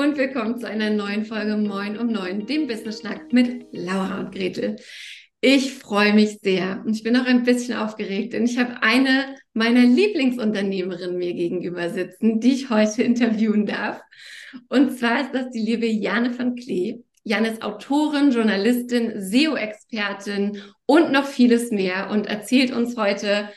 [0.00, 4.34] und willkommen zu einer neuen Folge Moin um Neun, dem Business Schnack mit Laura und
[4.34, 4.76] Gretel.
[5.42, 9.36] Ich freue mich sehr und ich bin auch ein bisschen aufgeregt, denn ich habe eine
[9.52, 14.00] meiner Lieblingsunternehmerinnen mir gegenüber sitzen, die ich heute interviewen darf.
[14.70, 17.00] Und zwar ist das die liebe Jane van Klee.
[17.22, 23.50] Jan ist Autorin, Journalistin, SEO-Expertin und noch vieles mehr und erzählt uns heute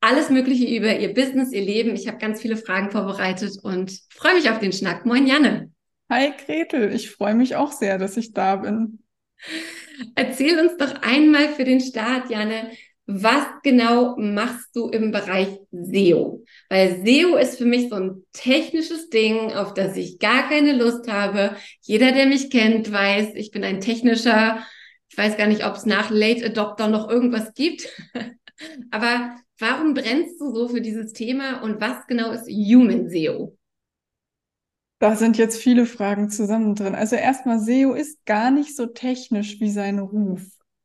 [0.00, 1.96] alles Mögliche über ihr Business, ihr Leben.
[1.96, 5.04] Ich habe ganz viele Fragen vorbereitet und freue mich auf den Schnack.
[5.04, 5.72] Moin, Janne.
[6.10, 6.92] Hi, Gretel.
[6.92, 8.98] Ich freue mich auch sehr, dass ich da bin.
[10.14, 12.70] Erzähl uns doch einmal für den Start, Janne,
[13.06, 16.44] was genau machst du im Bereich SEO?
[16.68, 21.10] Weil SEO ist für mich so ein technisches Ding, auf das ich gar keine Lust
[21.10, 21.56] habe.
[21.82, 24.62] Jeder, der mich kennt, weiß, ich bin ein technischer,
[25.10, 27.88] ich weiß gar nicht, ob es nach Late Adopter noch irgendwas gibt.
[28.90, 33.57] Aber warum brennst du so für dieses Thema und was genau ist Human SEO?
[34.98, 36.94] Da sind jetzt viele Fragen zusammen drin.
[36.94, 40.42] Also erstmal, SEO ist gar nicht so technisch wie sein Ruf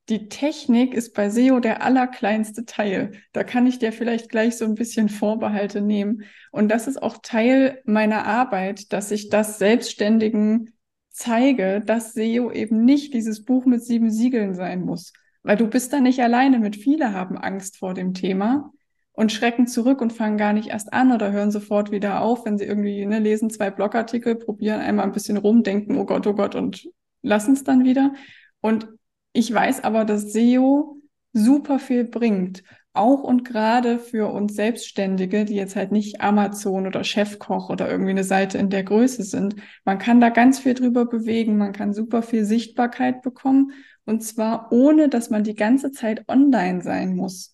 [0.10, 3.14] die Technik ist bei SEO der allerkleinste Teil.
[3.32, 6.24] Da kann ich dir vielleicht gleich so ein bisschen Vorbehalte nehmen.
[6.52, 10.74] Und das ist auch Teil meiner Arbeit, dass ich das Selbstständigen
[11.10, 15.14] zeige, dass SEO eben nicht dieses Buch mit sieben Siegeln sein muss.
[15.42, 16.76] Weil du bist da nicht alleine mit.
[16.76, 18.72] Viele haben Angst vor dem Thema
[19.14, 22.58] und schrecken zurück und fangen gar nicht erst an oder hören sofort wieder auf, wenn
[22.58, 26.34] sie irgendwie ne, lesen zwei Blogartikel, probieren einmal ein bisschen rum, denken, oh Gott, oh
[26.34, 26.90] Gott und
[27.22, 28.14] lassen es dann wieder.
[28.62, 28.88] Und
[29.34, 30.98] ich weiß aber, dass SEO
[31.32, 32.64] super viel bringt.
[32.96, 38.12] Auch und gerade für uns Selbstständige, die jetzt halt nicht Amazon oder Chefkoch oder irgendwie
[38.12, 39.56] eine Seite in der Größe sind.
[39.84, 41.58] Man kann da ganz viel drüber bewegen.
[41.58, 43.72] Man kann super viel Sichtbarkeit bekommen.
[44.06, 47.52] Und zwar ohne, dass man die ganze Zeit online sein muss.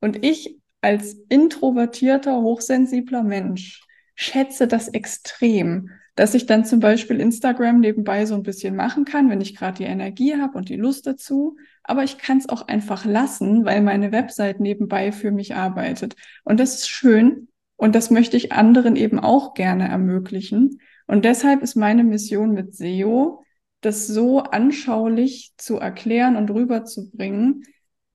[0.00, 3.84] Und ich als introvertierter, hochsensibler Mensch
[4.14, 9.30] schätze das extrem dass ich dann zum Beispiel Instagram nebenbei so ein bisschen machen kann,
[9.30, 11.56] wenn ich gerade die Energie habe und die Lust dazu.
[11.84, 16.16] Aber ich kann es auch einfach lassen, weil meine Website nebenbei für mich arbeitet.
[16.42, 17.46] Und das ist schön.
[17.76, 20.80] Und das möchte ich anderen eben auch gerne ermöglichen.
[21.06, 23.44] Und deshalb ist meine Mission mit SEO,
[23.80, 27.62] das so anschaulich zu erklären und rüberzubringen,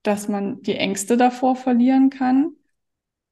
[0.04, 2.52] dass man die Ängste davor verlieren kann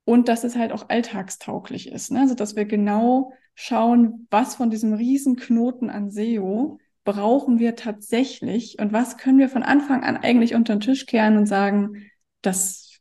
[0.05, 2.11] und dass es halt auch alltagstauglich ist.
[2.11, 2.21] Ne?
[2.21, 8.93] Also dass wir genau schauen, was von diesem Riesenknoten an SEO brauchen wir tatsächlich und
[8.93, 13.01] was können wir von Anfang an eigentlich unter den Tisch kehren und sagen, das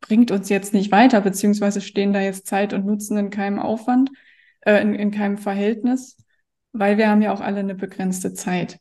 [0.00, 4.10] bringt uns jetzt nicht weiter, beziehungsweise stehen da jetzt Zeit und Nutzen in keinem Aufwand,
[4.62, 6.16] äh, in, in keinem Verhältnis,
[6.72, 8.78] weil wir haben ja auch alle eine begrenzte Zeit.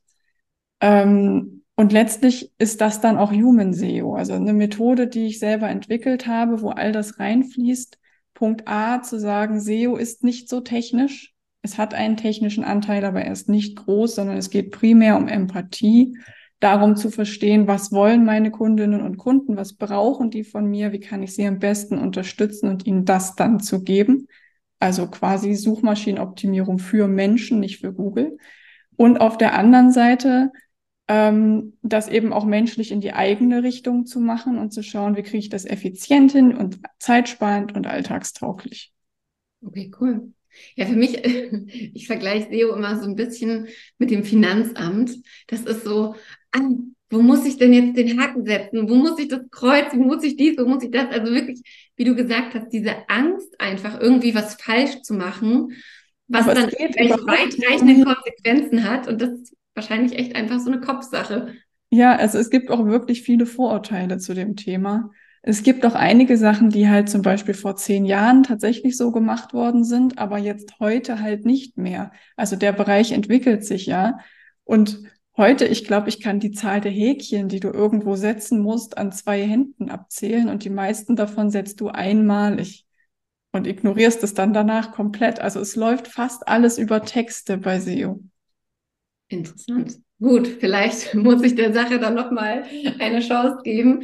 [0.82, 5.70] Ähm, und letztlich ist das dann auch Human SEO, also eine Methode, die ich selber
[5.70, 7.98] entwickelt habe, wo all das reinfließt,
[8.34, 11.34] Punkt A zu sagen, SEO ist nicht so technisch.
[11.62, 15.28] Es hat einen technischen Anteil, aber er ist nicht groß, sondern es geht primär um
[15.28, 16.18] Empathie,
[16.60, 21.00] darum zu verstehen, was wollen meine Kundinnen und Kunden, was brauchen die von mir, wie
[21.00, 24.28] kann ich sie am besten unterstützen und ihnen das dann zu geben.
[24.80, 28.38] Also quasi Suchmaschinenoptimierung für Menschen, nicht für Google.
[28.96, 30.52] Und auf der anderen Seite
[31.08, 35.24] ähm, das eben auch menschlich in die eigene Richtung zu machen und zu schauen, wie
[35.24, 38.92] kriege ich das effizient hin und zeitsparend und alltagstauglich.
[39.62, 40.34] Okay, cool.
[40.76, 41.24] Ja, für mich,
[41.94, 45.12] ich vergleiche SEO immer so ein bisschen mit dem Finanzamt.
[45.48, 46.16] Das ist so,
[46.52, 46.62] ah,
[47.10, 48.90] wo muss ich denn jetzt den Haken setzen?
[48.90, 49.94] Wo muss ich das Kreuz?
[49.94, 50.58] Wo muss ich dies?
[50.58, 51.10] Wo muss ich das?
[51.12, 51.62] Also wirklich,
[51.96, 55.74] wie du gesagt hast, diese Angst einfach irgendwie was falsch zu machen,
[56.28, 59.08] was Aber dann welche weitreichenden Konsequenzen hat.
[59.08, 61.54] Und das wahrscheinlich echt einfach so eine Kopfsache.
[61.90, 65.12] Ja, also es gibt auch wirklich viele Vorurteile zu dem Thema.
[65.46, 69.54] Es gibt auch einige Sachen, die halt zum Beispiel vor zehn Jahren tatsächlich so gemacht
[69.54, 72.12] worden sind, aber jetzt heute halt nicht mehr.
[72.38, 74.20] Also der Bereich entwickelt sich ja.
[74.64, 75.04] Und
[75.36, 79.12] heute, ich glaube, ich kann die Zahl der Häkchen, die du irgendwo setzen musst, an
[79.12, 82.88] zwei Händen abzählen und die meisten davon setzt du einmalig
[83.52, 85.42] und ignorierst es dann danach komplett.
[85.42, 88.22] Also es läuft fast alles über Texte bei SEO.
[89.34, 89.98] Interessant.
[90.20, 92.64] Gut, vielleicht muss ich der Sache dann nochmal
[93.00, 94.04] eine Chance geben.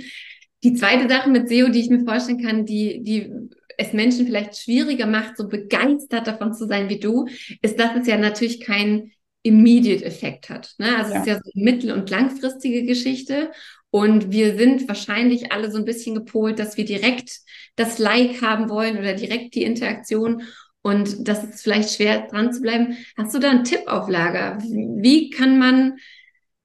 [0.63, 3.31] Die zweite Sache mit SEO, die ich mir vorstellen kann, die, die
[3.77, 7.27] es Menschen vielleicht schwieriger macht, so begeistert davon zu sein wie du,
[7.61, 10.73] ist, dass es ja natürlich keinen Immediate-Effekt hat.
[10.77, 10.97] Ne?
[10.97, 11.19] Also ja.
[11.19, 13.51] es ist ja so eine mittel- und langfristige Geschichte.
[13.91, 17.39] Und wir sind wahrscheinlich alle so ein bisschen gepolt, dass wir direkt
[17.75, 20.43] das Like haben wollen oder direkt die Interaktion.
[20.81, 22.97] Und das ist vielleicht schwer dran zu bleiben.
[23.17, 24.57] Hast du da einen Tipp auf Lager?
[24.61, 25.97] Wie kann man,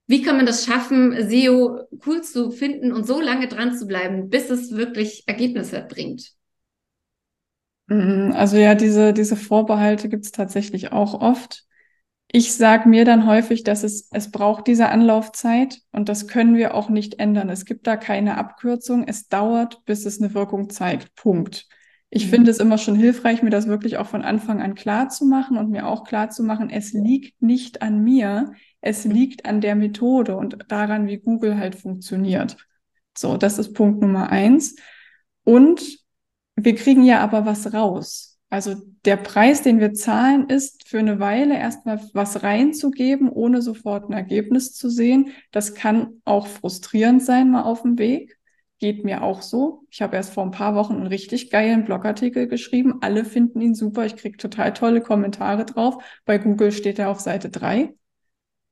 [0.06, 4.30] wie kann man das schaffen, SEO cool zu finden und so lange dran zu bleiben,
[4.30, 6.32] bis es wirklich Ergebnisse bringt?
[7.86, 11.64] Mhm, also ja, diese, diese Vorbehalte gibt es tatsächlich auch oft.
[12.32, 16.74] ich sage mir dann häufig, dass es, es braucht diese Anlaufzeit und das können wir
[16.74, 17.50] auch nicht ändern.
[17.50, 19.04] Es gibt da keine Abkürzung.
[19.08, 21.14] Es dauert, bis es eine Wirkung zeigt.
[21.16, 21.68] Punkt.
[22.14, 22.30] Ich mhm.
[22.30, 25.56] finde es immer schon hilfreich, mir das wirklich auch von Anfang an klar zu machen
[25.56, 29.74] und mir auch klar zu machen, es liegt nicht an mir, es liegt an der
[29.74, 32.56] Methode und daran, wie Google halt funktioniert.
[33.18, 34.76] So, das ist Punkt Nummer eins.
[35.42, 35.98] Und
[36.54, 38.38] wir kriegen ja aber was raus.
[38.48, 44.08] Also der Preis, den wir zahlen, ist für eine Weile erstmal was reinzugeben, ohne sofort
[44.08, 45.30] ein Ergebnis zu sehen.
[45.50, 48.38] Das kann auch frustrierend sein, mal auf dem Weg.
[48.84, 49.86] Geht mir auch so.
[49.88, 52.98] Ich habe erst vor ein paar Wochen einen richtig geilen Blogartikel geschrieben.
[53.00, 54.04] Alle finden ihn super.
[54.04, 56.04] Ich kriege total tolle Kommentare drauf.
[56.26, 57.94] Bei Google steht er auf Seite drei.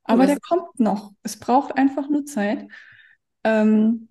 [0.03, 1.13] Aber der kommt noch.
[1.23, 2.67] Es braucht einfach nur Zeit.
[3.43, 4.09] Ähm,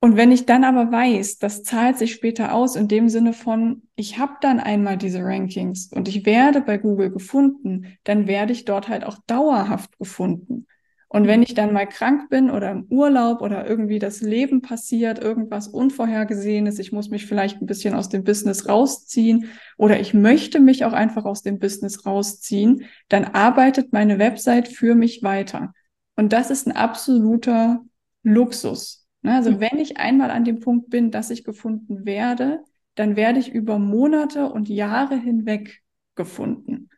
[0.00, 3.84] und wenn ich dann aber weiß, das zahlt sich später aus in dem Sinne von,
[3.96, 8.66] ich habe dann einmal diese Rankings und ich werde bei Google gefunden, dann werde ich
[8.66, 10.66] dort halt auch dauerhaft gefunden.
[11.12, 15.18] Und wenn ich dann mal krank bin oder im Urlaub oder irgendwie das Leben passiert,
[15.18, 20.58] irgendwas Unvorhergesehenes, ich muss mich vielleicht ein bisschen aus dem Business rausziehen oder ich möchte
[20.58, 25.74] mich auch einfach aus dem Business rausziehen, dann arbeitet meine Website für mich weiter.
[26.16, 27.84] Und das ist ein absoluter
[28.22, 29.06] Luxus.
[29.20, 33.38] Ne, also wenn ich einmal an dem Punkt bin, dass ich gefunden werde, dann werde
[33.38, 35.82] ich über Monate und Jahre hinweg
[36.14, 36.88] gefunden.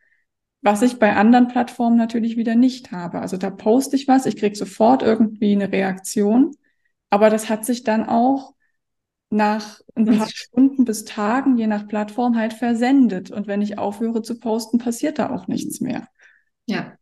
[0.65, 3.19] Was ich bei anderen Plattformen natürlich wieder nicht habe.
[3.19, 6.55] Also da poste ich was, ich kriege sofort irgendwie eine Reaktion,
[7.11, 8.55] aber das hat sich dann auch
[9.29, 13.29] nach ein paar Stunden bis Tagen, je nach Plattform, halt versendet.
[13.29, 16.07] Und wenn ich aufhöre zu posten, passiert da auch nichts mehr.
[16.65, 16.93] Ja.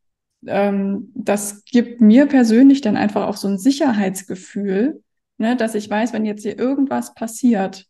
[0.45, 5.01] Ähm, das gibt mir persönlich dann einfach auch so ein Sicherheitsgefühl,
[5.37, 7.87] ne, dass ich weiß, wenn jetzt hier irgendwas passiert,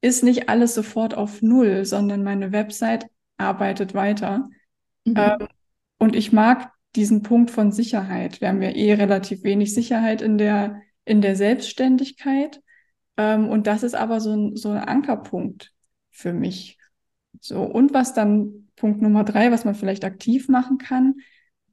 [0.00, 3.06] ist nicht alles sofort auf Null, sondern meine Website
[3.36, 4.48] arbeitet weiter.
[5.04, 5.14] Mhm.
[5.16, 5.48] Ähm,
[5.98, 8.40] und ich mag diesen Punkt von Sicherheit.
[8.40, 12.60] Wir haben ja eh relativ wenig Sicherheit in der, in der Selbstständigkeit.
[13.16, 15.72] Ähm, und das ist aber so ein, so ein Ankerpunkt
[16.10, 16.78] für mich.
[17.40, 21.14] So, und was dann Punkt Nummer drei, was man vielleicht aktiv machen kann,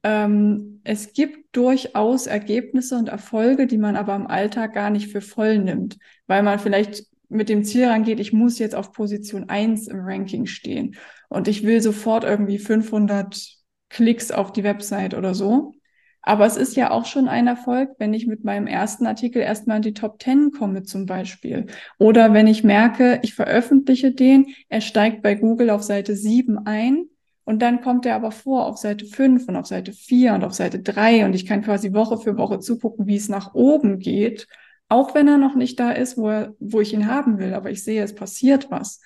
[0.02, 5.20] ähm, es gibt durchaus Ergebnisse und Erfolge, die man aber im Alltag gar nicht für
[5.20, 9.88] voll nimmt, weil man vielleicht mit dem Ziel rangeht, ich muss jetzt auf Position eins
[9.88, 10.96] im Ranking stehen
[11.28, 13.56] und ich will sofort irgendwie 500
[13.88, 15.74] Klicks auf die Website oder so.
[16.22, 19.76] Aber es ist ja auch schon ein Erfolg, wenn ich mit meinem ersten Artikel erstmal
[19.78, 21.66] in die Top 10 komme zum Beispiel.
[21.98, 27.06] Oder wenn ich merke, ich veröffentliche den, er steigt bei Google auf Seite 7 ein
[27.44, 30.52] und dann kommt er aber vor auf Seite 5 und auf Seite 4 und auf
[30.52, 34.46] Seite 3 und ich kann quasi Woche für Woche zugucken, wie es nach oben geht,
[34.90, 37.54] auch wenn er noch nicht da ist, wo, er, wo ich ihn haben will.
[37.54, 39.00] Aber ich sehe, es passiert was.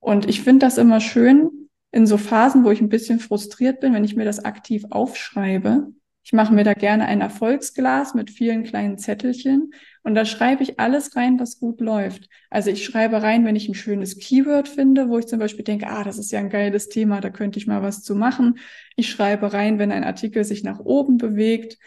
[0.00, 3.94] Und ich finde das immer schön in so Phasen, wo ich ein bisschen frustriert bin,
[3.94, 5.92] wenn ich mir das aktiv aufschreibe
[6.26, 9.72] ich mache mir da gerne ein Erfolgsglas mit vielen kleinen Zettelchen
[10.02, 12.28] und da schreibe ich alles rein, was gut läuft.
[12.50, 15.86] Also ich schreibe rein, wenn ich ein schönes Keyword finde, wo ich zum Beispiel denke,
[15.86, 18.58] ah, das ist ja ein geiles Thema, da könnte ich mal was zu machen.
[18.96, 21.78] Ich schreibe rein, wenn ein Artikel sich nach oben bewegt.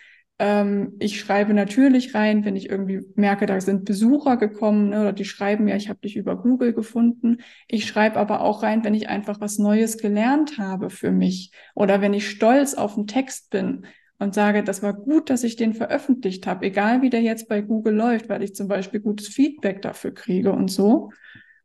[0.41, 5.13] Ähm, ich schreibe natürlich rein, wenn ich irgendwie merke, da sind Besucher gekommen ne, oder
[5.13, 7.39] die schreiben ja, ich habe dich über Google gefunden.
[7.67, 11.99] Ich schreibe aber auch rein, wenn ich einfach was Neues gelernt habe für mich oder
[11.99, 13.85] wenn ich stolz auf einen Text bin
[14.17, 17.61] und sage, das war gut, dass ich den veröffentlicht habe, egal wie der jetzt bei
[17.61, 21.11] Google läuft, weil ich zum Beispiel gutes Feedback dafür kriege und so.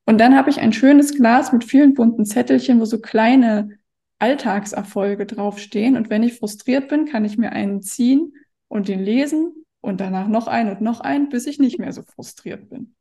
[0.05, 3.71] Und dann habe ich ein schönes Glas mit vielen bunten Zettelchen, wo so kleine
[4.19, 5.97] Alltagserfolge draufstehen.
[5.97, 8.33] Und wenn ich frustriert bin, kann ich mir einen ziehen
[8.75, 12.03] und den lesen und danach noch einen und noch einen, bis ich nicht mehr so
[12.03, 12.97] frustriert bin.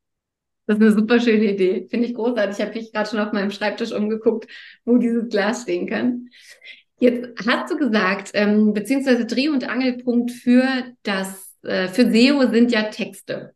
[0.68, 1.88] Das ist eine super schöne Idee.
[1.90, 2.58] Finde ich großartig.
[2.58, 4.48] Ich habe mich gerade schon auf meinem Schreibtisch umgeguckt,
[4.86, 6.30] wo dieses Glas stehen kann.
[7.00, 10.64] Jetzt hast du gesagt, ähm, beziehungsweise Dreh- und Angelpunkt für
[11.02, 13.56] das, äh, für SEO sind ja Texte.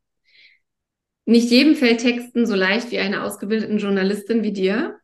[1.25, 4.95] Nicht jedem fällt Texten so leicht wie einer ausgebildeten Journalistin wie dir.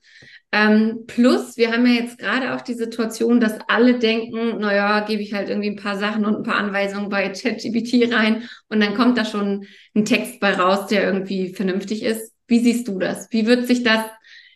[0.54, 5.24] Ähm, plus, wir haben ja jetzt gerade auch die Situation, dass alle denken, naja, gebe
[5.24, 8.94] ich halt irgendwie ein paar Sachen und ein paar Anweisungen bei ChatGPT rein und dann
[8.94, 12.34] kommt da schon ein Text bei raus, der irgendwie vernünftig ist.
[12.46, 13.30] Wie siehst du das?
[13.32, 14.06] Wie wird sich das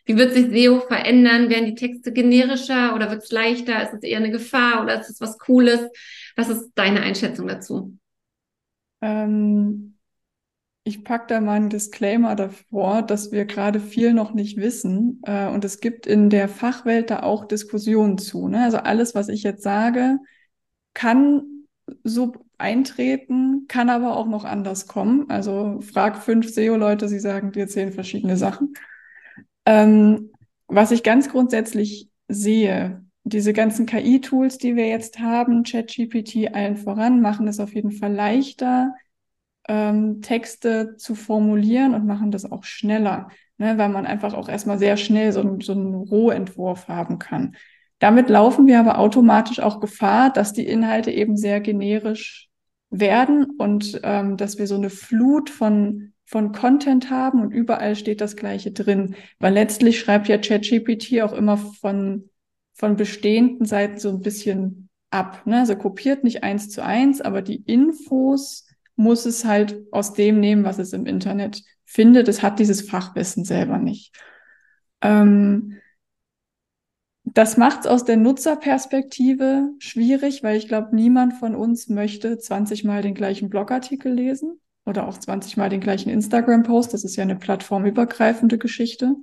[0.06, 1.50] wie wird sich SEO verändern?
[1.50, 3.84] Werden die Texte generischer oder wird es leichter?
[3.84, 5.82] Ist es eher eine Gefahr oder ist es was Cooles?
[6.38, 7.98] Was ist deine Einschätzung dazu?
[9.02, 9.97] Ähm,
[10.88, 15.22] ich packe da mal einen Disclaimer davor, dass wir gerade viel noch nicht wissen.
[15.24, 18.48] Äh, und es gibt in der Fachwelt da auch Diskussionen zu.
[18.48, 18.64] Ne?
[18.64, 20.20] Also alles, was ich jetzt sage,
[20.94, 21.44] kann
[22.04, 25.30] so eintreten, kann aber auch noch anders kommen.
[25.30, 28.74] Also frag fünf SEO-Leute, sie sagen dir zehn verschiedene Sachen.
[29.66, 30.32] Ähm,
[30.68, 37.20] was ich ganz grundsätzlich sehe, diese ganzen KI-Tools, die wir jetzt haben, ChatGPT allen voran,
[37.20, 38.96] machen es auf jeden Fall leichter,
[39.68, 44.80] ähm, Texte zu formulieren und machen das auch schneller, ne, weil man einfach auch erstmal
[44.80, 47.56] sehr schnell so, so einen Rohentwurf haben kann.
[48.00, 52.50] Damit laufen wir aber automatisch auch Gefahr, dass die Inhalte eben sehr generisch
[52.90, 58.20] werden und ähm, dass wir so eine Flut von von Content haben und überall steht
[58.20, 59.16] das Gleiche drin.
[59.40, 62.30] Weil letztlich schreibt ja ChatGPT auch immer von,
[62.74, 65.44] von bestehenden Seiten so ein bisschen ab.
[65.46, 65.60] Ne?
[65.60, 68.67] Also kopiert nicht eins zu eins, aber die Infos
[68.98, 72.28] muss es halt aus dem nehmen, was es im Internet findet.
[72.28, 74.14] Es hat dieses Fachwissen selber nicht.
[75.02, 75.78] Ähm,
[77.24, 82.84] das macht es aus der Nutzerperspektive schwierig, weil ich glaube, niemand von uns möchte 20
[82.84, 86.94] Mal den gleichen Blogartikel lesen oder auch 20 Mal den gleichen Instagram-Post.
[86.94, 89.16] Das ist ja eine plattformübergreifende Geschichte.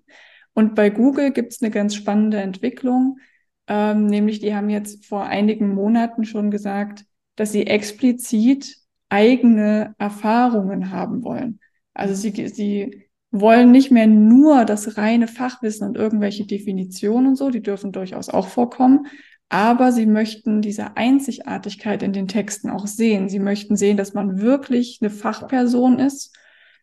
[0.53, 3.19] Und bei Google gibt es eine ganz spannende Entwicklung,
[3.67, 8.77] ähm, nämlich die haben jetzt vor einigen Monaten schon gesagt, dass sie explizit
[9.15, 11.61] eigene Erfahrungen haben wollen.
[11.95, 17.51] Also sie, sie wollen nicht mehr nur das reine Fachwissen und irgendwelche Definitionen und so,
[17.51, 19.07] die dürfen durchaus auch vorkommen,
[19.49, 23.29] aber sie möchten diese Einzigartigkeit in den Texten auch sehen.
[23.29, 26.37] Sie möchten sehen, dass man wirklich eine Fachperson ist.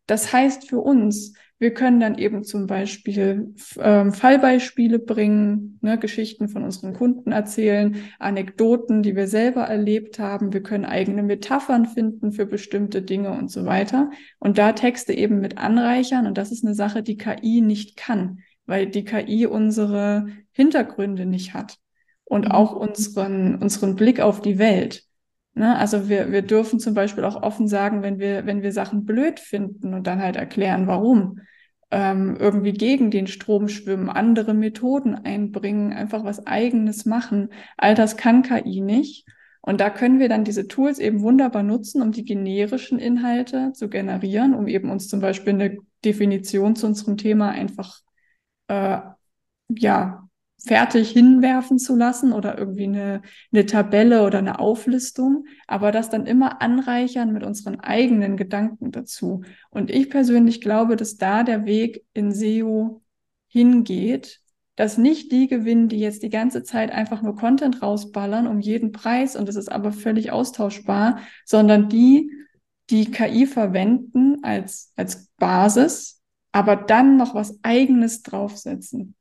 [0.06, 6.50] Das heißt für uns, wir können dann eben zum Beispiel ähm, Fallbeispiele bringen, ne, Geschichten
[6.50, 10.54] von unseren Kunden erzählen, Anekdoten, die wir selber erlebt haben.
[10.54, 14.10] Wir können eigene Metaphern finden für bestimmte Dinge und so weiter.
[14.40, 16.26] Und da Texte eben mit anreichern.
[16.26, 21.54] Und das ist eine Sache, die KI nicht kann, weil die KI unsere Hintergründe nicht
[21.54, 21.78] hat
[22.24, 22.52] und mhm.
[22.54, 25.04] auch unseren, unseren Blick auf die Welt.
[25.54, 25.78] Ne?
[25.78, 29.40] Also wir, wir dürfen zum Beispiel auch offen sagen, wenn wir, wenn wir Sachen blöd
[29.40, 31.40] finden und dann halt erklären, warum.
[31.92, 37.50] Ähm, irgendwie gegen den Strom schwimmen, andere Methoden einbringen, einfach was eigenes machen.
[37.78, 39.28] All das kann KI nicht.
[39.62, 43.90] Und da können wir dann diese Tools eben wunderbar nutzen, um die generischen Inhalte zu
[43.90, 48.00] generieren, um eben uns zum Beispiel eine Definition zu unserem Thema einfach
[48.68, 49.00] äh,
[49.70, 50.21] ja
[50.66, 56.26] fertig hinwerfen zu lassen oder irgendwie eine, eine Tabelle oder eine Auflistung, aber das dann
[56.26, 59.42] immer anreichern mit unseren eigenen Gedanken dazu.
[59.70, 63.02] Und ich persönlich glaube, dass da der Weg in SEO
[63.48, 64.40] hingeht,
[64.76, 68.92] dass nicht die gewinnen, die jetzt die ganze Zeit einfach nur Content rausballern um jeden
[68.92, 72.32] Preis und es ist aber völlig austauschbar, sondern die,
[72.90, 79.16] die KI verwenden als, als Basis, aber dann noch was eigenes draufsetzen.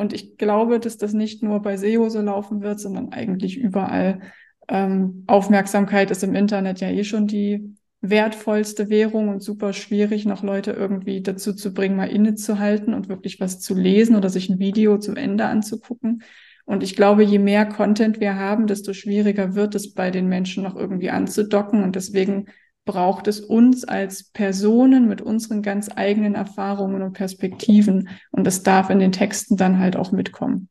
[0.00, 4.20] Und ich glaube, dass das nicht nur bei SEO so laufen wird, sondern eigentlich überall.
[4.66, 10.42] Ähm, Aufmerksamkeit ist im Internet ja eh schon die wertvollste Währung und super schwierig, noch
[10.42, 14.58] Leute irgendwie dazu zu bringen, mal innezuhalten und wirklich was zu lesen oder sich ein
[14.58, 16.22] Video zum Ende anzugucken.
[16.64, 20.62] Und ich glaube, je mehr Content wir haben, desto schwieriger wird es bei den Menschen
[20.62, 21.82] noch irgendwie anzudocken.
[21.82, 22.46] Und deswegen
[22.84, 28.08] braucht es uns als Personen mit unseren ganz eigenen Erfahrungen und Perspektiven.
[28.30, 30.68] Und das darf in den Texten dann halt auch mitkommen.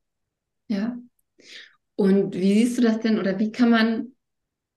[0.67, 0.97] Ja.
[1.95, 4.07] Und wie siehst du das denn oder wie kann man,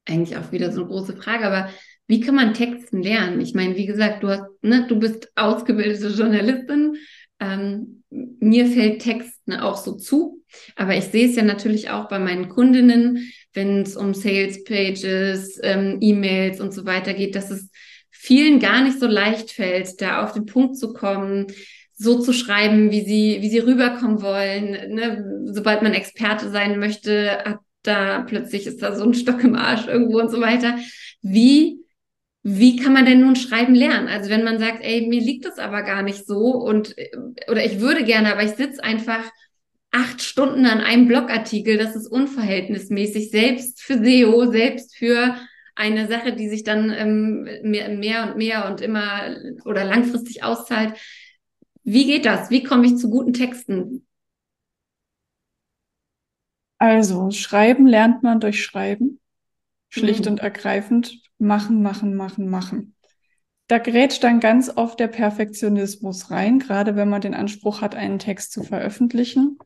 [0.08, 1.68] eigentlich auch wieder so eine große Frage, aber
[2.08, 3.40] wie kann man Texten lernen?
[3.40, 6.96] Ich meine, wie gesagt, du hast, ne, du bist ausgebildete Journalistin.
[7.38, 10.42] Ähm, mir fällt Texten auch so zu,
[10.76, 15.58] aber ich sehe es ja natürlich auch bei meinen Kundinnen, wenn es um Sales Pages,
[15.62, 17.68] ähm, E-Mails und so weiter geht, dass es
[18.10, 21.46] vielen gar nicht so leicht fällt, da auf den Punkt zu kommen,
[21.94, 24.94] so zu schreiben, wie sie, wie sie rüberkommen wollen.
[24.94, 25.52] Ne?
[25.52, 29.86] Sobald man Experte sein möchte, hat da plötzlich ist da so ein Stock im Arsch
[29.86, 30.78] irgendwo und so weiter.
[31.20, 31.82] Wie
[32.44, 34.08] wie kann man denn nun schreiben lernen?
[34.08, 36.96] Also wenn man sagt, ey, mir liegt das aber gar nicht so und
[37.48, 39.24] oder ich würde gerne, aber ich sitze einfach
[39.92, 45.36] acht Stunden an einem Blogartikel, das ist unverhältnismäßig, selbst für SEO, selbst für
[45.74, 50.98] eine Sache, die sich dann ähm, mehr, mehr und mehr und immer oder langfristig auszahlt.
[51.84, 52.50] Wie geht das?
[52.50, 54.06] Wie komme ich zu guten Texten?
[56.78, 59.20] Also, Schreiben lernt man durch Schreiben.
[59.88, 60.32] Schlicht mhm.
[60.32, 62.96] und ergreifend machen, machen, machen, machen.
[63.66, 68.18] Da grätscht dann ganz oft der Perfektionismus rein, gerade wenn man den Anspruch hat, einen
[68.18, 69.58] Text zu veröffentlichen.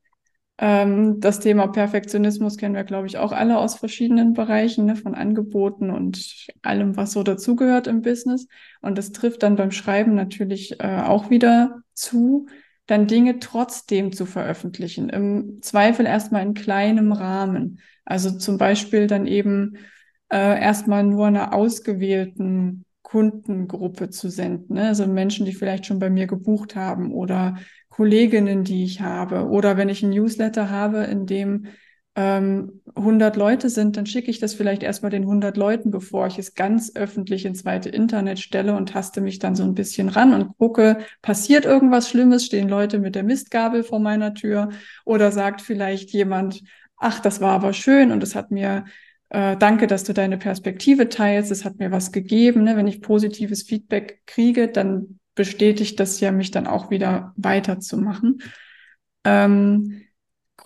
[0.59, 5.15] Ähm, das Thema Perfektionismus kennen wir, glaube ich, auch alle aus verschiedenen Bereichen, ne, von
[5.15, 8.47] Angeboten und allem, was so dazugehört im Business.
[8.81, 12.47] Und das trifft dann beim Schreiben natürlich äh, auch wieder zu,
[12.87, 15.09] dann Dinge trotzdem zu veröffentlichen.
[15.09, 17.81] Im Zweifel erstmal in kleinem Rahmen.
[18.05, 19.77] Also zum Beispiel dann eben
[20.31, 24.75] äh, erstmal nur einer ausgewählten Kundengruppe zu senden.
[24.75, 24.89] Ne?
[24.89, 27.57] Also Menschen, die vielleicht schon bei mir gebucht haben oder
[27.97, 31.69] Kolleginnen, die ich habe oder wenn ich ein Newsletter habe, in dem
[32.15, 36.39] ähm, 100 Leute sind, dann schicke ich das vielleicht erstmal den 100 Leuten, bevor ich
[36.39, 40.35] es ganz öffentlich ins zweite Internet stelle und taste mich dann so ein bisschen ran
[40.35, 44.69] und gucke, passiert irgendwas Schlimmes, stehen Leute mit der Mistgabel vor meiner Tür
[45.07, 46.63] oder sagt vielleicht jemand,
[46.99, 48.85] ach, das war aber schön und es hat mir,
[49.31, 52.65] äh, danke, dass du deine Perspektive teilst, es hat mir was gegeben.
[52.65, 52.77] Ne?
[52.77, 58.43] Wenn ich positives Feedback kriege, dann bestätigt das ja, mich dann auch wieder weiterzumachen.
[59.25, 60.03] Ähm,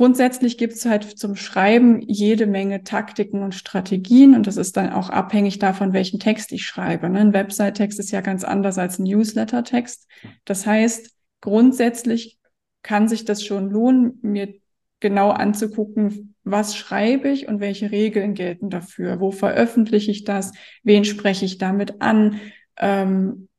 [0.01, 4.95] Grundsätzlich gibt es halt zum Schreiben jede Menge Taktiken und Strategien und das ist dann
[4.95, 7.11] auch abhängig davon, welchen Text ich schreibe.
[7.11, 7.19] Ne?
[7.19, 10.09] Ein Website-Text ist ja ganz anders als ein Newsletter-Text.
[10.47, 12.39] Das heißt, grundsätzlich
[12.83, 14.55] kann sich das schon lohnen, mir
[15.01, 19.21] genau anzugucken, was schreibe ich und welche Regeln gelten dafür.
[19.21, 20.53] Wo veröffentliche ich das?
[20.83, 22.41] Wen spreche ich damit an?
[22.79, 23.50] Ähm,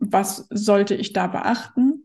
[0.00, 2.04] was sollte ich da beachten?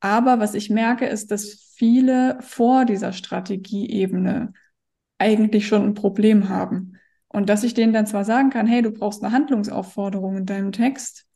[0.00, 4.52] Aber was ich merke, ist, dass viele vor dieser Strategieebene
[5.18, 6.96] eigentlich schon ein Problem haben.
[7.28, 10.72] Und dass ich denen dann zwar sagen kann, hey, du brauchst eine Handlungsaufforderung in deinem
[10.72, 11.26] Text,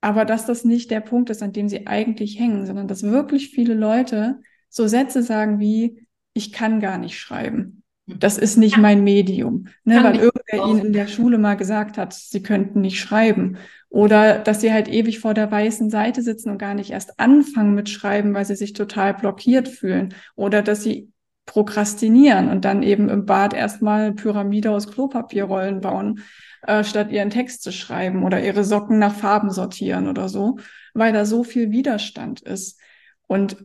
[0.00, 3.50] aber dass das nicht der Punkt ist, an dem sie eigentlich hängen, sondern dass wirklich
[3.50, 7.79] viele Leute so Sätze sagen wie, ich kann gar nicht schreiben.
[8.18, 12.12] Das ist nicht mein Medium, ne, weil irgendwer ihnen in der Schule mal gesagt hat,
[12.12, 13.58] sie könnten nicht schreiben.
[13.88, 17.74] Oder dass sie halt ewig vor der weißen Seite sitzen und gar nicht erst anfangen
[17.74, 20.14] mit Schreiben, weil sie sich total blockiert fühlen.
[20.36, 21.10] Oder dass sie
[21.46, 26.20] prokrastinieren und dann eben im Bad erstmal Pyramide aus Klopapierrollen bauen,
[26.62, 30.58] äh, statt ihren Text zu schreiben oder ihre Socken nach Farben sortieren oder so,
[30.94, 32.78] weil da so viel Widerstand ist.
[33.26, 33.56] Und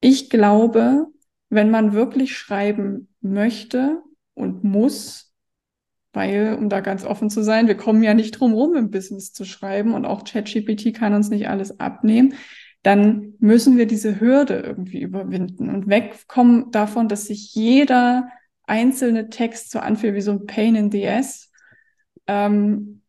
[0.00, 1.06] ich glaube,
[1.56, 4.00] wenn man wirklich schreiben möchte
[4.34, 5.34] und muss,
[6.12, 9.32] weil, um da ganz offen zu sein, wir kommen ja nicht drum rum, im Business
[9.32, 12.34] zu schreiben und auch ChatGPT kann uns nicht alles abnehmen,
[12.82, 18.28] dann müssen wir diese Hürde irgendwie überwinden und wegkommen davon, dass sich jeder
[18.66, 21.50] einzelne Text so anfühlt wie so ein Pain in the Ass.
[22.26, 23.02] Ähm,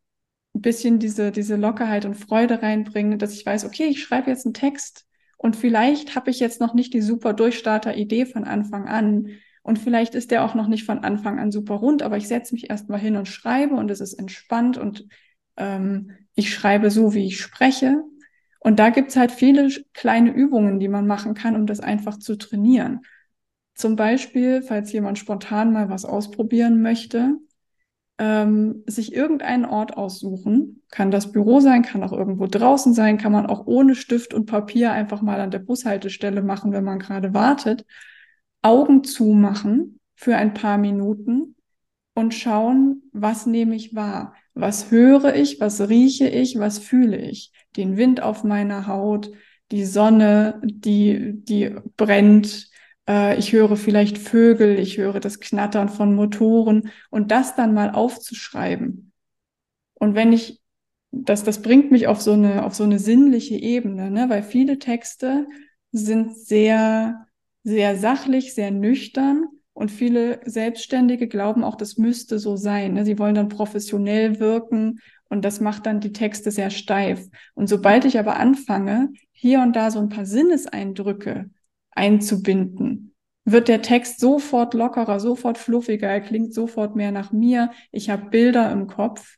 [0.55, 4.45] ein bisschen diese, diese Lockerheit und Freude reinbringen, dass ich weiß, okay, ich schreibe jetzt
[4.45, 5.06] einen Text
[5.37, 9.29] und vielleicht habe ich jetzt noch nicht die super Durchstarter-Idee von Anfang an,
[9.67, 12.55] und vielleicht ist der auch noch nicht von Anfang an super rund, aber ich setze
[12.55, 15.05] mich erstmal hin und schreibe und es ist entspannt und
[15.57, 18.01] ähm, ich schreibe so, wie ich spreche.
[18.61, 22.37] Und da gibt's halt viele kleine Übungen, die man machen kann, um das einfach zu
[22.37, 23.01] trainieren.
[23.75, 27.35] Zum Beispiel, falls jemand spontan mal was ausprobieren möchte,
[28.19, 30.81] ähm, sich irgendeinen Ort aussuchen.
[30.89, 34.45] Kann das Büro sein, kann auch irgendwo draußen sein, kann man auch ohne Stift und
[34.45, 37.85] Papier einfach mal an der Bushaltestelle machen, wenn man gerade wartet.
[38.61, 41.55] Augen zumachen für ein paar Minuten
[42.15, 44.33] und schauen, was nehme ich wahr?
[44.55, 45.59] Was höre ich?
[45.59, 46.57] Was rieche ich?
[46.57, 47.51] Was fühle ich?
[47.75, 49.29] Den Wind auf meiner Haut,
[49.71, 52.71] die Sonne, die, die brennt.
[53.07, 57.91] Äh, ich höre vielleicht Vögel, ich höre das Knattern von Motoren und das dann mal
[57.91, 59.11] aufzuschreiben.
[59.93, 60.61] Und wenn ich,
[61.11, 64.29] das, das bringt mich auf so eine, auf so eine sinnliche Ebene, ne?
[64.29, 65.47] weil viele Texte
[65.91, 67.27] sind sehr
[67.67, 69.45] sehr sachlich, sehr nüchtern.
[69.73, 72.93] Und viele Selbstständige glauben auch, das müsste so sein.
[72.93, 73.03] Ne?
[73.03, 77.27] Sie wollen dann professionell wirken und das macht dann die Texte sehr steif.
[77.55, 81.49] Und sobald ich aber anfange, hier und da so ein paar Sinneseindrücke
[81.97, 83.13] einzubinden,
[83.45, 87.71] wird der Text sofort lockerer, sofort fluffiger, er klingt sofort mehr nach mir.
[87.91, 89.35] Ich habe Bilder im Kopf.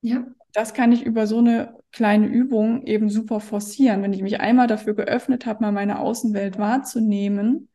[0.00, 0.26] Ja.
[0.52, 4.02] Das kann ich über so eine kleine Übung eben super forcieren.
[4.02, 7.68] Wenn ich mich einmal dafür geöffnet habe, mal meine Außenwelt wahrzunehmen,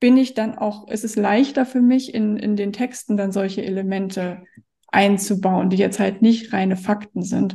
[0.00, 3.62] bin ich dann auch, ist es leichter für mich, in, in den Texten dann solche
[3.62, 4.42] Elemente
[4.88, 7.54] einzubauen, die jetzt halt nicht reine Fakten sind.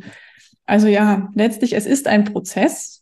[0.66, 2.97] Also ja, letztlich, es ist ein Prozess.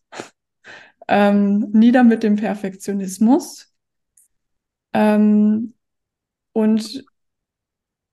[1.07, 3.73] Ähm, nieder mit dem Perfektionismus.
[4.93, 5.73] Ähm,
[6.53, 7.05] und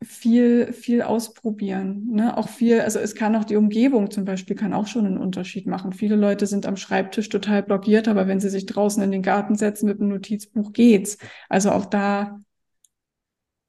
[0.04, 2.08] viel, viel ausprobieren.
[2.10, 2.36] Ne?
[2.36, 5.66] Auch viel, also es kann auch die Umgebung zum Beispiel, kann auch schon einen Unterschied
[5.66, 5.92] machen.
[5.92, 9.54] Viele Leute sind am Schreibtisch total blockiert, aber wenn sie sich draußen in den Garten
[9.54, 11.18] setzen mit einem Notizbuch, geht's.
[11.48, 12.40] Also auch da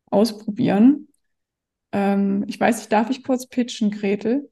[0.09, 1.07] ausprobieren.
[1.91, 4.49] Ähm, ich weiß nicht, darf ich kurz pitchen, Gretel?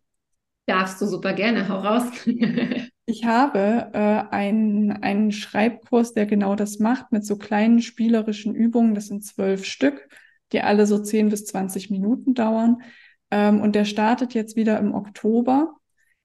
[0.68, 2.04] Darfst du super gerne, hau raus.
[3.12, 8.96] ich habe äh, einen, einen Schreibkurs, der genau das macht, mit so kleinen spielerischen Übungen.
[8.96, 10.10] Das sind zwölf Stück
[10.52, 12.82] die alle so 10 bis 20 Minuten dauern.
[13.30, 15.76] Ähm, und der startet jetzt wieder im Oktober.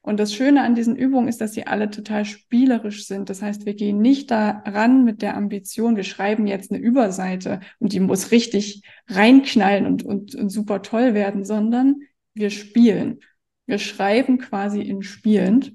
[0.02, 3.28] Und das Schöne an diesen Übungen ist, dass sie alle total spielerisch sind.
[3.28, 7.92] Das heißt, wir gehen nicht daran mit der Ambition, wir schreiben jetzt eine Überseite und
[7.92, 11.96] die muss richtig reinknallen und, und, und super toll werden, sondern
[12.34, 13.18] wir spielen.
[13.66, 15.74] Wir schreiben quasi in spielend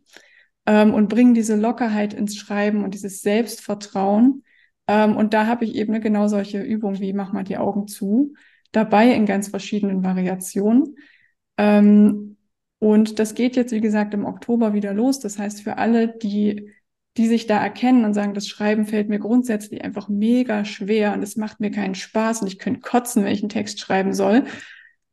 [0.72, 4.44] ähm, und bringen diese Lockerheit ins Schreiben und dieses Selbstvertrauen,
[4.88, 8.34] Ähm, und da habe ich eben genau solche Übungen wie mach mal die Augen zu
[8.72, 10.98] dabei in ganz verschiedenen Variationen.
[11.58, 12.38] Ähm,
[12.80, 15.20] und das geht jetzt, wie gesagt, im Oktober wieder los.
[15.20, 16.72] Das heißt, für alle, die,
[17.18, 21.22] die sich da erkennen und sagen, das Schreiben fällt mir grundsätzlich einfach mega schwer und
[21.24, 24.46] es macht mir keinen Spaß und ich könnte kotzen, wenn ich einen Text schreiben soll,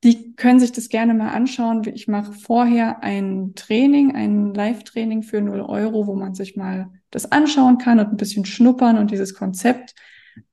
[0.05, 1.83] die können sich das gerne mal anschauen.
[1.93, 7.33] Ich mache vorher ein Training, ein Live-Training für 0 Euro, wo man sich mal das
[7.33, 9.95] anschauen kann und ein bisschen schnuppern und dieses Konzept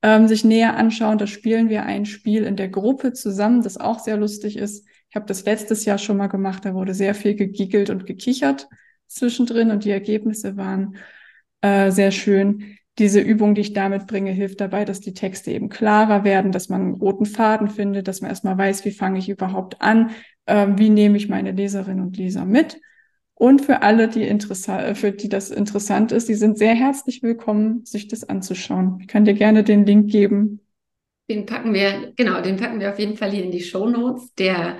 [0.02, 1.20] ähm, sich näher anschauen.
[1.20, 4.88] Da spielen wir ein Spiel in der Gruppe zusammen, das auch sehr lustig ist.
[5.10, 8.68] Ich habe das letztes Jahr schon mal gemacht, da wurde sehr viel gegiggelt und gekichert
[9.08, 10.98] zwischendrin und die Ergebnisse waren
[11.62, 15.70] äh, sehr schön diese Übung, die ich damit bringe, hilft dabei, dass die Texte eben
[15.70, 19.30] klarer werden, dass man einen roten Faden findet, dass man erstmal weiß, wie fange ich
[19.30, 20.12] überhaupt an,
[20.46, 22.80] äh, wie nehme ich meine Leserinnen und Leser mit.
[23.34, 27.84] Und für alle, die interessant, für die das interessant ist, die sind sehr herzlich willkommen,
[27.84, 29.00] sich das anzuschauen.
[29.02, 30.62] Ich kann dir gerne den Link geben.
[31.30, 34.34] Den packen wir, genau, den packen wir auf jeden Fall hier in die Show Notes.
[34.36, 34.78] Der,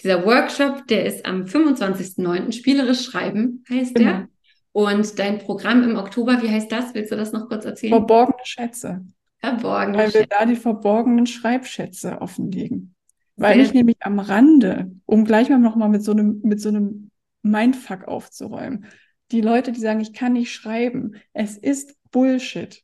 [0.00, 2.52] dieser Workshop, der ist am 25.09.
[2.52, 4.10] Spielerisch Schreiben heißt genau.
[4.10, 4.28] der.
[4.76, 6.92] Und dein Programm im Oktober, wie heißt das?
[6.92, 7.94] Willst du das noch kurz erzählen?
[7.94, 9.06] Verborgene Schätze.
[9.38, 12.94] Verborgene Weil wir da die verborgenen Schreibschätze offenlegen.
[13.36, 16.68] Weil Sehr ich nämlich am Rande, um gleich mal nochmal mit so einem, mit so
[16.68, 17.10] einem
[17.40, 18.84] Mindfuck aufzuräumen.
[19.30, 22.82] Die Leute, die sagen, ich kann nicht schreiben, es ist Bullshit.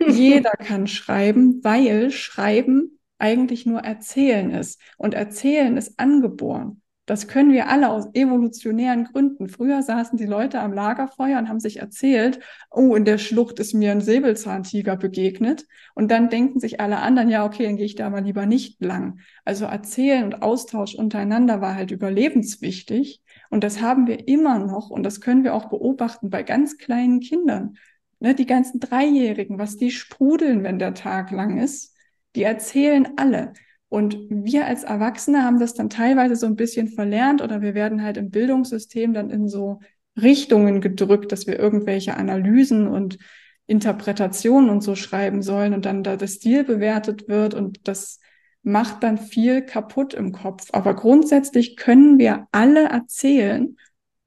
[0.04, 4.80] Jeder kann schreiben, weil Schreiben eigentlich nur Erzählen ist.
[4.98, 6.82] Und Erzählen ist angeboren.
[7.10, 9.48] Das können wir alle aus evolutionären Gründen.
[9.48, 12.38] Früher saßen die Leute am Lagerfeuer und haben sich erzählt,
[12.70, 15.66] oh, in der Schlucht ist mir ein Säbelzahntiger begegnet.
[15.96, 18.80] Und dann denken sich alle anderen, ja, okay, dann gehe ich da mal lieber nicht
[18.80, 19.18] lang.
[19.44, 23.22] Also erzählen und Austausch untereinander war halt überlebenswichtig.
[23.48, 24.90] Und das haben wir immer noch.
[24.90, 27.76] Und das können wir auch beobachten bei ganz kleinen Kindern.
[28.20, 31.92] Ne, die ganzen Dreijährigen, was die sprudeln, wenn der Tag lang ist,
[32.36, 33.52] die erzählen alle.
[33.90, 38.02] Und wir als Erwachsene haben das dann teilweise so ein bisschen verlernt oder wir werden
[38.02, 39.80] halt im Bildungssystem dann in so
[40.16, 43.18] Richtungen gedrückt, dass wir irgendwelche Analysen und
[43.66, 48.20] Interpretationen und so schreiben sollen und dann da der Stil bewertet wird und das
[48.62, 50.68] macht dann viel kaputt im Kopf.
[50.72, 53.76] Aber grundsätzlich können wir alle erzählen.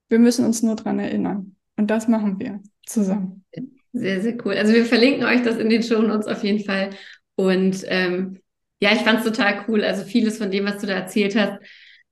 [0.10, 1.56] Wir müssen uns nur dran erinnern.
[1.78, 3.46] Und das machen wir zusammen.
[3.94, 4.56] Sehr, sehr cool.
[4.56, 6.90] Also wir verlinken euch das in den Show Notes auf jeden Fall.
[7.36, 8.40] Und ähm,
[8.84, 9.82] ja, ich fand es total cool.
[9.82, 11.54] Also vieles von dem, was du da erzählt hast,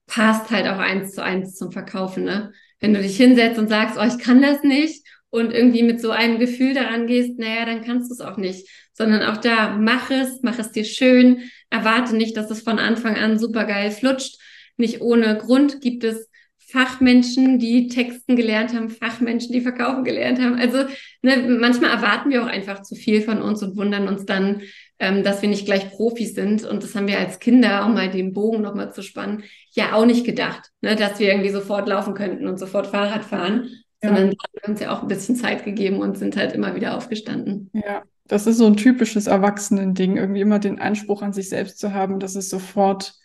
[0.07, 2.23] passt halt auch eins zu eins zum Verkaufen.
[2.23, 2.53] Ne?
[2.79, 6.11] Wenn du dich hinsetzt und sagst, oh, ich kann das nicht und irgendwie mit so
[6.11, 8.69] einem Gefühl daran gehst, naja, dann kannst du es auch nicht.
[8.93, 13.17] Sondern auch da, mach es, mach es dir schön, erwarte nicht, dass es von Anfang
[13.17, 14.39] an super geil flutscht.
[14.77, 20.55] Nicht ohne Grund gibt es Fachmenschen, die Texten gelernt haben, Fachmenschen, die Verkaufen gelernt haben.
[20.55, 20.85] Also
[21.21, 24.61] ne, manchmal erwarten wir auch einfach zu viel von uns und wundern uns dann,
[25.01, 26.63] ähm, dass wir nicht gleich Profis sind.
[26.63, 30.05] Und das haben wir als Kinder, um mal den Bogen nochmal zu spannen, ja auch
[30.05, 33.67] nicht gedacht, ne, dass wir irgendwie sofort laufen könnten und sofort Fahrrad fahren,
[34.03, 34.09] ja.
[34.09, 36.75] sondern da haben wir uns ja auch ein bisschen Zeit gegeben und sind halt immer
[36.75, 37.71] wieder aufgestanden.
[37.73, 41.95] Ja, das ist so ein typisches Erwachsenending, irgendwie immer den Anspruch an sich selbst zu
[41.95, 43.15] haben, dass es sofort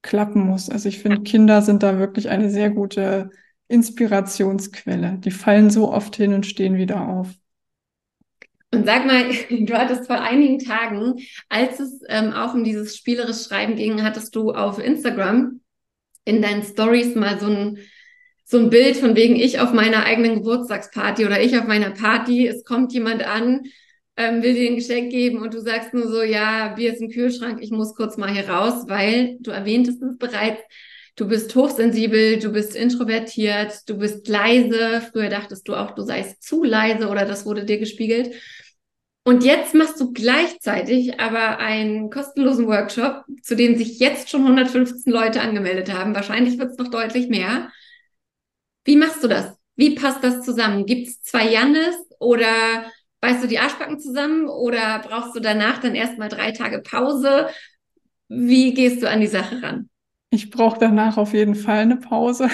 [0.00, 0.70] klappen muss.
[0.70, 3.28] Also ich finde, Kinder sind da wirklich eine sehr gute
[3.68, 5.18] Inspirationsquelle.
[5.18, 7.28] Die fallen so oft hin und stehen wieder auf.
[8.70, 11.14] Und sag mal, du hattest vor einigen Tagen,
[11.48, 15.60] als es ähm, auch um dieses spielerische Schreiben ging, hattest du auf Instagram
[16.24, 17.78] in deinen Stories mal so ein,
[18.44, 22.46] so ein Bild von wegen ich auf meiner eigenen Geburtstagsparty oder ich auf meiner Party,
[22.46, 23.62] es kommt jemand an,
[24.16, 27.10] ähm, will dir ein Geschenk geben und du sagst nur so, ja, Bier ist im
[27.10, 30.60] Kühlschrank, ich muss kurz mal hier raus, weil du erwähntest es bereits,
[31.18, 35.02] du bist hochsensibel, du bist introvertiert, du bist leise.
[35.10, 38.34] Früher dachtest du auch, du seist zu leise oder das wurde dir gespiegelt.
[39.28, 45.12] Und jetzt machst du gleichzeitig aber einen kostenlosen Workshop, zu dem sich jetzt schon 115
[45.12, 46.14] Leute angemeldet haben.
[46.14, 47.68] Wahrscheinlich wird es noch deutlich mehr.
[48.86, 49.54] Wie machst du das?
[49.76, 50.86] Wie passt das zusammen?
[50.86, 52.86] Gibt es zwei Jannes oder
[53.20, 57.48] beißt du die Arschbacken zusammen oder brauchst du danach dann erstmal drei Tage Pause?
[58.28, 59.90] Wie gehst du an die Sache ran?
[60.30, 62.48] Ich brauche danach auf jeden Fall eine Pause.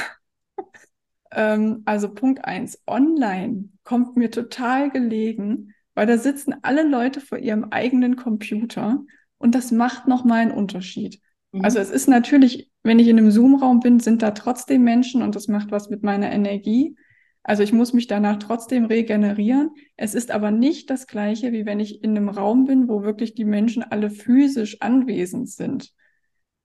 [1.30, 7.38] ähm, also Punkt eins: Online kommt mir total gelegen, weil da sitzen alle Leute vor
[7.38, 9.00] ihrem eigenen Computer
[9.38, 11.20] und das macht nochmal einen Unterschied.
[11.52, 11.64] Mhm.
[11.64, 15.35] Also es ist natürlich, wenn ich in einem Zoom-Raum bin, sind da trotzdem Menschen und
[15.35, 16.96] das macht was mit meiner Energie.
[17.42, 19.70] Also ich muss mich danach trotzdem regenerieren.
[19.96, 23.35] Es ist aber nicht das gleiche, wie wenn ich in einem Raum bin, wo wirklich
[23.35, 25.92] die Menschen alle physisch anwesend sind.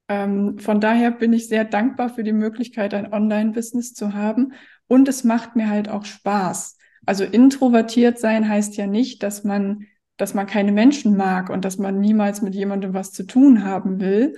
[0.08, 4.54] Ähm, von daher bin ich sehr dankbar für die Möglichkeit, ein Online-Business zu haben.
[4.88, 6.78] Und es macht mir halt auch Spaß.
[7.06, 9.86] Also introvertiert sein heißt ja nicht, dass man
[10.20, 14.02] dass man keine Menschen mag und dass man niemals mit jemandem was zu tun haben
[14.02, 14.36] will,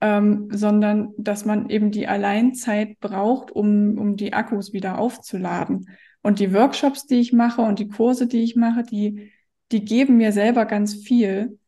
[0.00, 5.90] ähm, sondern dass man eben die Alleinzeit braucht, um, um die Akkus wieder aufzuladen.
[6.22, 9.30] Und die Workshops, die ich mache und die Kurse, die ich mache, die,
[9.70, 11.58] die geben mir selber ganz viel,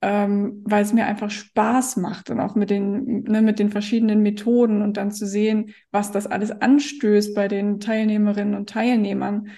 [0.00, 4.22] ähm, weil es mir einfach Spaß macht und auch mit den, ne, mit den verschiedenen
[4.22, 9.48] Methoden und dann zu sehen, was das alles anstößt bei den Teilnehmerinnen und Teilnehmern.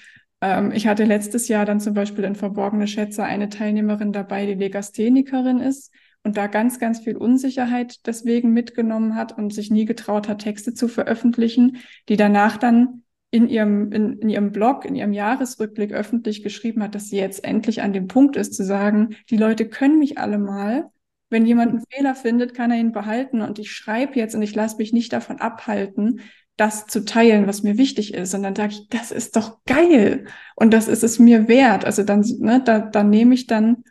[0.40, 4.54] Ähm, ich hatte letztes Jahr dann zum Beispiel in Verborgene Schätze eine Teilnehmerin dabei, die
[4.54, 10.28] Legasthenikerin ist und da ganz, ganz viel Unsicherheit deswegen mitgenommen hat und sich nie getraut
[10.28, 15.12] hat, Texte zu veröffentlichen, die danach dann in ihrem, in, in ihrem Blog, in ihrem
[15.12, 19.36] Jahresrückblick öffentlich geschrieben hat, dass sie jetzt endlich an dem Punkt ist, zu sagen, die
[19.36, 20.90] Leute können mich alle mal.
[21.30, 24.54] Wenn jemand einen Fehler findet, kann er ihn behalten und ich schreibe jetzt und ich
[24.56, 26.22] lasse mich nicht davon abhalten,
[26.56, 28.34] das zu teilen, was mir wichtig ist.
[28.34, 31.84] Und dann sage ich, das ist doch geil und das ist es mir wert.
[31.84, 33.84] Also dann, ne, da, da nehme ich dann,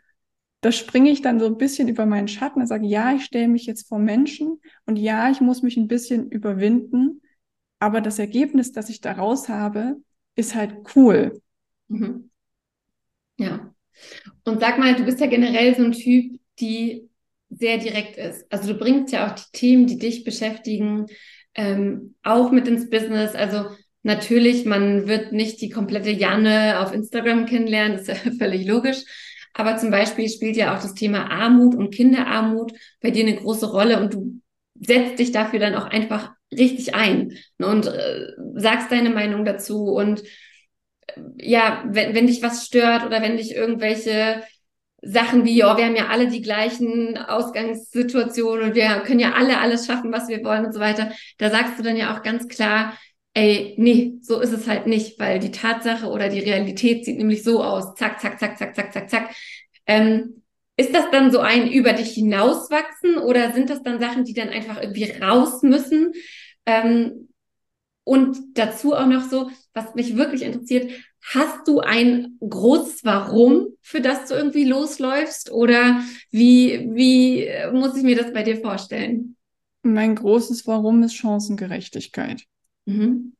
[0.61, 3.47] da springe ich dann so ein bisschen über meinen Schatten und sage, ja, ich stelle
[3.47, 7.21] mich jetzt vor Menschen und ja, ich muss mich ein bisschen überwinden,
[7.79, 9.95] aber das Ergebnis, das ich daraus habe,
[10.35, 11.41] ist halt cool.
[11.87, 12.29] Mhm.
[13.37, 13.73] Ja.
[14.43, 17.09] Und sag mal, du bist ja generell so ein Typ, die
[17.49, 18.45] sehr direkt ist.
[18.51, 21.07] Also du bringst ja auch die Themen, die dich beschäftigen,
[21.55, 23.35] ähm, auch mit ins Business.
[23.35, 23.65] Also
[24.03, 29.03] natürlich, man wird nicht die komplette Janne auf Instagram kennenlernen, ist ja völlig logisch.
[29.53, 33.69] Aber zum Beispiel spielt ja auch das Thema Armut und Kinderarmut bei dir eine große
[33.69, 34.41] Rolle und du
[34.79, 40.23] setzt dich dafür dann auch einfach richtig ein und äh, sagst deine Meinung dazu und
[41.07, 44.43] äh, ja, wenn, wenn dich was stört oder wenn dich irgendwelche
[45.01, 49.59] Sachen wie, oh, wir haben ja alle die gleichen Ausgangssituationen und wir können ja alle
[49.59, 51.11] alles schaffen, was wir wollen und so weiter.
[51.37, 52.97] Da sagst du dann ja auch ganz klar,
[53.33, 57.43] ey, nee, so ist es halt nicht, weil die Tatsache oder die Realität sieht nämlich
[57.43, 57.95] so aus.
[57.95, 59.35] Zack, zack, zack, zack, zack, zack, zack.
[59.85, 60.43] Ähm,
[60.75, 64.49] ist das dann so ein über dich hinauswachsen oder sind das dann Sachen, die dann
[64.49, 66.13] einfach irgendwie raus müssen?
[66.65, 67.29] Ähm,
[68.03, 74.01] und dazu auch noch so, was mich wirklich interessiert, Hast du ein großes Warum, für
[74.01, 75.51] das du irgendwie losläufst?
[75.51, 76.01] Oder
[76.31, 79.35] wie, wie muss ich mir das bei dir vorstellen?
[79.83, 82.43] Mein großes Warum ist Chancengerechtigkeit.
[82.85, 83.33] Mhm.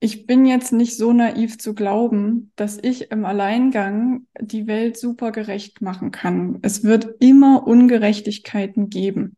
[0.00, 5.30] Ich bin jetzt nicht so naiv zu glauben, dass ich im Alleingang die Welt super
[5.30, 6.58] gerecht machen kann.
[6.62, 9.36] Es wird immer Ungerechtigkeiten geben.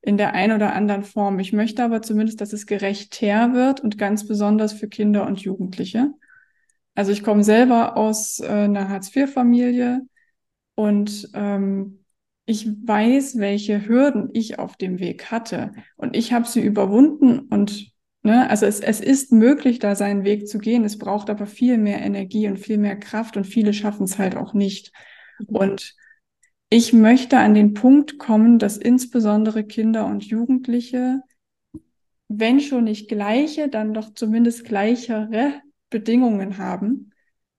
[0.00, 1.40] In der einen oder anderen Form.
[1.40, 6.12] Ich möchte aber zumindest, dass es gerechter wird und ganz besonders für Kinder und Jugendliche.
[6.94, 10.02] Also ich komme selber aus äh, einer Hartz-IV-Familie
[10.74, 12.04] und ähm,
[12.44, 15.72] ich weiß, welche Hürden ich auf dem Weg hatte.
[15.96, 20.48] Und ich habe sie überwunden und ne, also es, es ist möglich, da seinen Weg
[20.48, 20.84] zu gehen.
[20.84, 24.36] Es braucht aber viel mehr Energie und viel mehr Kraft und viele schaffen es halt
[24.36, 24.92] auch nicht.
[25.38, 25.56] Mhm.
[25.56, 25.94] Und
[26.68, 31.20] ich möchte an den Punkt kommen, dass insbesondere Kinder und Jugendliche,
[32.28, 35.60] wenn schon nicht gleiche, dann doch zumindest gleichere
[35.92, 37.12] Bedingungen haben,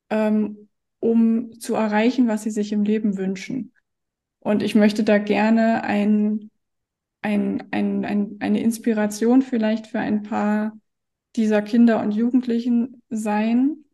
[0.10, 0.68] ähm,
[1.00, 3.72] um zu erreichen, was sie sich im Leben wünschen.
[4.40, 6.52] Und ich möchte da gerne ein,
[7.22, 10.78] ein, ein, ein, eine Inspiration vielleicht für ein paar
[11.38, 13.86] dieser Kinder und Jugendlichen sein,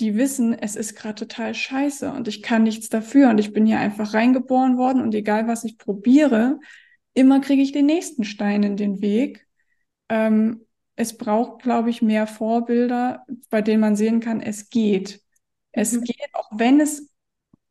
[0.00, 3.66] die wissen, es ist gerade total scheiße und ich kann nichts dafür und ich bin
[3.66, 6.58] hier einfach reingeboren worden und egal was ich probiere,
[7.12, 9.46] immer kriege ich den nächsten Stein in den Weg.
[10.08, 10.64] Ähm,
[11.00, 15.22] es braucht, glaube ich, mehr Vorbilder, bei denen man sehen kann, es geht.
[15.72, 16.02] Es mhm.
[16.02, 17.10] geht, auch wenn es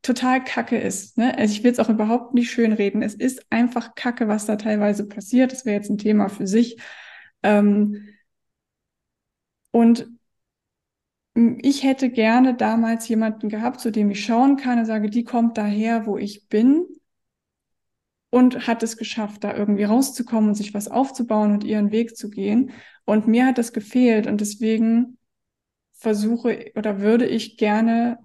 [0.02, 1.18] total kacke ist.
[1.18, 1.38] Ne?
[1.38, 3.04] Also ich will es auch überhaupt nicht schönreden.
[3.04, 5.52] Es ist einfach kacke, was da teilweise passiert.
[5.52, 6.78] Das wäre jetzt ein Thema für sich.
[7.44, 8.10] Ähm,
[9.72, 10.08] und
[11.36, 15.58] ich hätte gerne damals jemanden gehabt, zu dem ich schauen kann und sage, die kommt
[15.58, 16.86] daher, wo ich bin
[18.30, 22.30] und hat es geschafft, da irgendwie rauszukommen und sich was aufzubauen und ihren Weg zu
[22.30, 22.72] gehen.
[23.06, 25.18] Und mir hat das gefehlt und deswegen
[25.94, 28.20] versuche oder würde ich gerne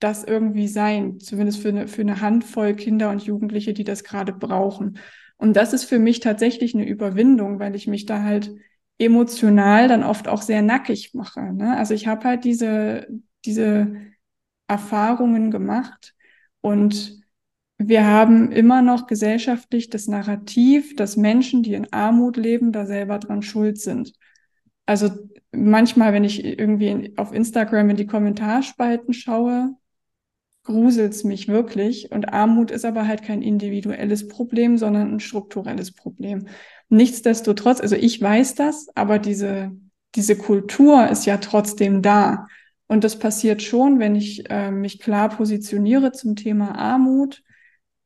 [0.00, 4.32] das irgendwie sein, zumindest für eine, für eine Handvoll Kinder und Jugendliche, die das gerade
[4.32, 4.98] brauchen.
[5.38, 8.52] Und das ist für mich tatsächlich eine Überwindung, weil ich mich da halt
[8.98, 11.52] emotional dann oft auch sehr nackig mache.
[11.52, 11.76] Ne?
[11.76, 13.06] Also ich habe halt diese,
[13.44, 13.94] diese
[14.66, 16.14] Erfahrungen gemacht
[16.60, 17.18] und
[17.78, 23.18] wir haben immer noch gesellschaftlich das Narrativ, dass Menschen, die in Armut leben, da selber
[23.18, 24.12] dran schuld sind.
[24.84, 25.10] Also
[25.52, 29.76] manchmal, wenn ich irgendwie auf Instagram in die Kommentarspalten schaue,
[30.64, 32.10] gruselt's mich wirklich.
[32.10, 36.48] Und Armut ist aber halt kein individuelles Problem, sondern ein strukturelles Problem.
[36.88, 39.70] Nichtsdestotrotz, also ich weiß das, aber diese,
[40.16, 42.48] diese Kultur ist ja trotzdem da.
[42.88, 47.42] Und das passiert schon, wenn ich äh, mich klar positioniere zum Thema Armut,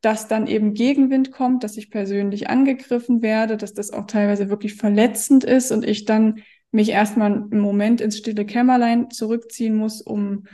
[0.03, 4.75] dass dann eben Gegenwind kommt, dass ich persönlich angegriffen werde, dass das auch teilweise wirklich
[4.75, 10.47] verletzend ist und ich dann mich erstmal einen Moment ins stille Kämmerlein zurückziehen muss, um,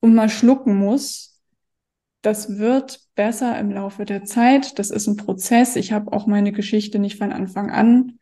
[0.00, 1.40] um mal schlucken muss.
[2.22, 4.78] Das wird besser im Laufe der Zeit.
[4.78, 5.76] Das ist ein Prozess.
[5.76, 8.18] Ich habe auch meine Geschichte nicht von Anfang an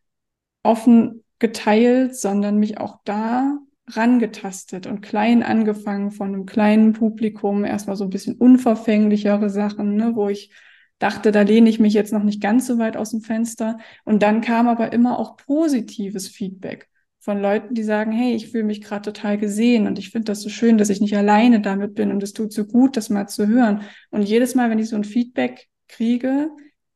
[0.64, 7.96] offen geteilt, sondern mich auch da rangetastet und klein angefangen von einem kleinen Publikum, erstmal
[7.96, 10.50] so ein bisschen unverfänglichere Sachen, ne, wo ich
[10.98, 13.78] dachte, da lehne ich mich jetzt noch nicht ganz so weit aus dem Fenster.
[14.04, 16.88] Und dann kam aber immer auch positives Feedback
[17.20, 20.42] von Leuten, die sagen, hey, ich fühle mich gerade total gesehen und ich finde das
[20.42, 23.26] so schön, dass ich nicht alleine damit bin und es tut so gut, das mal
[23.26, 23.82] zu hören.
[24.10, 26.50] Und jedes Mal, wenn ich so ein Feedback kriege,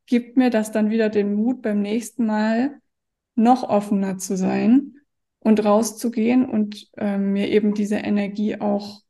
[0.05, 2.79] gibt mir das dann wieder den Mut, beim nächsten Mal
[3.35, 5.00] noch offener zu sein
[5.43, 9.01] und rauszugehen und äh, mir eben diese Energie auch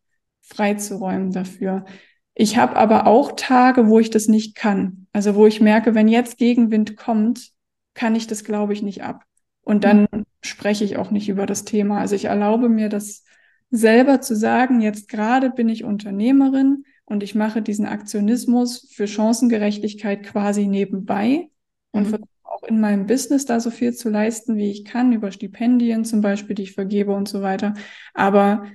[0.42, 1.86] freizuräumen dafür.
[2.34, 5.08] Ich habe aber auch Tage, wo ich das nicht kann.
[5.12, 7.52] Also wo ich merke, wenn jetzt Gegenwind kommt,
[7.94, 9.24] kann ich das, glaube ich, nicht ab.
[9.62, 10.24] Und dann mhm.
[10.42, 12.00] spreche ich auch nicht über das Thema.
[12.00, 13.24] Also ich erlaube mir das
[13.70, 20.24] selber zu sagen, jetzt gerade bin ich Unternehmerin und ich mache diesen Aktionismus für Chancengerechtigkeit
[20.24, 21.50] quasi nebenbei
[21.92, 22.24] und mhm
[22.62, 26.22] auch in meinem Business da so viel zu leisten, wie ich kann, über Stipendien zum
[26.22, 27.74] Beispiel, die ich vergebe und so weiter.
[28.14, 28.66] Aber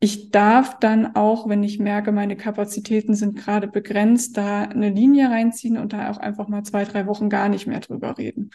[0.00, 5.30] ich darf dann auch, wenn ich merke, meine Kapazitäten sind gerade begrenzt, da eine Linie
[5.30, 8.50] reinziehen und da auch einfach mal zwei, drei Wochen gar nicht mehr drüber reden.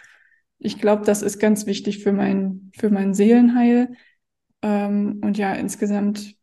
[0.60, 3.93] Ich glaube, das ist ganz wichtig für mein, für mein Seelenheil.
[4.62, 6.36] Ähm, und ja, insgesamt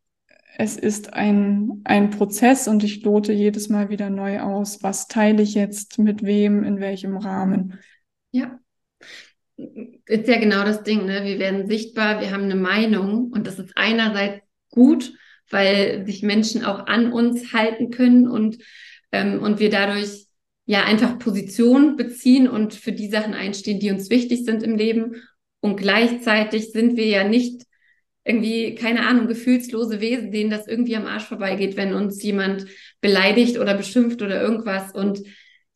[0.59, 5.43] es ist ein, ein Prozess und ich lote jedes Mal wieder neu aus, was teile
[5.43, 7.79] ich jetzt mit wem, in welchem Rahmen.
[8.37, 8.61] Ja.
[9.57, 11.25] Ist ja genau das Ding, ne?
[11.25, 15.15] Wir werden sichtbar, wir haben eine Meinung und das ist einerseits gut,
[15.49, 18.59] weil sich Menschen auch an uns halten können und,
[19.11, 20.27] ähm, und wir dadurch
[20.67, 25.23] ja einfach Position beziehen und für die Sachen einstehen, die uns wichtig sind im Leben.
[25.61, 27.63] Und gleichzeitig sind wir ja nicht
[28.25, 32.67] irgendwie, keine Ahnung, gefühlslose Wesen, denen das irgendwie am Arsch vorbeigeht, wenn uns jemand
[33.01, 34.93] beleidigt oder beschimpft oder irgendwas.
[34.93, 35.23] Und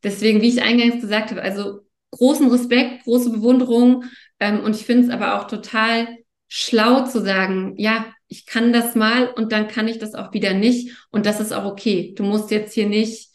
[0.03, 4.05] deswegen, wie ich eingangs gesagt habe, also großen Respekt, große Bewunderung.
[4.39, 6.09] Ähm, und ich finde es aber auch total
[6.49, 10.55] schlau zu sagen, ja, ich kann das mal und dann kann ich das auch wieder
[10.55, 10.97] nicht.
[11.11, 12.15] Und das ist auch okay.
[12.17, 13.31] Du musst jetzt hier nicht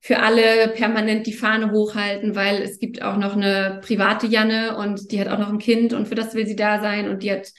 [0.00, 5.12] für alle permanent die Fahne hochhalten, weil es gibt auch noch eine private Janne und
[5.12, 7.30] die hat auch noch ein Kind und für das will sie da sein und die
[7.30, 7.52] hat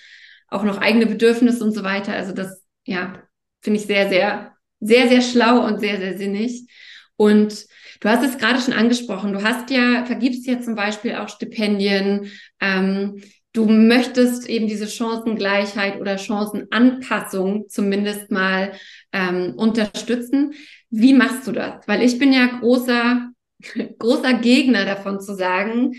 [0.48, 2.14] auch noch eigene Bedürfnisse und so weiter.
[2.14, 3.22] Also das, ja,
[3.62, 6.68] finde ich sehr, sehr, sehr, sehr schlau und sehr, sehr sinnig.
[7.16, 7.68] Und
[8.02, 9.32] Du hast es gerade schon angesprochen.
[9.32, 12.32] Du hast ja, vergibst ja zum Beispiel auch Stipendien.
[12.60, 13.22] Ähm,
[13.54, 18.72] du möchtest eben diese Chancengleichheit oder Chancenanpassung zumindest mal
[19.14, 20.54] ähm, unterstützen.
[20.90, 21.88] Wie machst du das?
[21.88, 23.30] Weil ich bin ja großer,
[24.00, 25.94] großer Gegner davon zu sagen,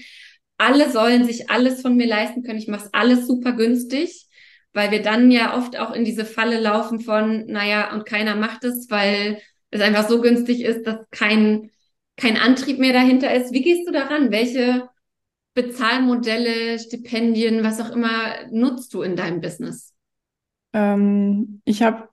[0.58, 2.58] alle sollen sich alles von mir leisten können.
[2.58, 4.26] Ich mache alles super günstig,
[4.72, 8.64] weil wir dann ja oft auch in diese Falle laufen von, naja, und keiner macht
[8.64, 11.70] es, weil es einfach so günstig ist, dass kein
[12.16, 13.52] kein Antrieb mehr dahinter ist.
[13.52, 14.30] Wie gehst du daran?
[14.30, 14.88] Welche
[15.54, 19.94] Bezahlmodelle, Stipendien, was auch immer nutzt du in deinem Business?
[20.72, 22.08] Ähm, ich habe,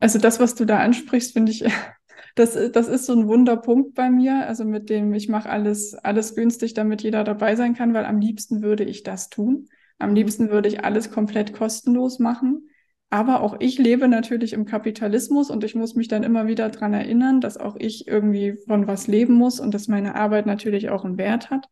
[0.00, 1.64] also das, was du da ansprichst, finde ich,
[2.34, 4.46] das, das ist so ein Wunderpunkt bei mir.
[4.46, 8.20] Also mit dem, ich mache alles, alles günstig, damit jeder dabei sein kann, weil am
[8.20, 9.68] liebsten würde ich das tun.
[9.98, 12.68] Am liebsten würde ich alles komplett kostenlos machen.
[13.10, 16.94] Aber auch ich lebe natürlich im Kapitalismus und ich muss mich dann immer wieder dran
[16.94, 21.04] erinnern, dass auch ich irgendwie von was leben muss und dass meine Arbeit natürlich auch
[21.04, 21.68] einen Wert hat.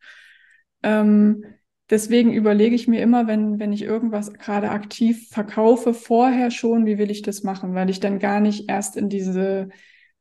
[0.84, 1.44] Ähm,
[1.90, 6.98] deswegen überlege ich mir immer, wenn, wenn ich irgendwas gerade aktiv verkaufe, vorher schon, wie
[6.98, 9.68] will ich das machen, weil ich dann gar nicht erst in diese,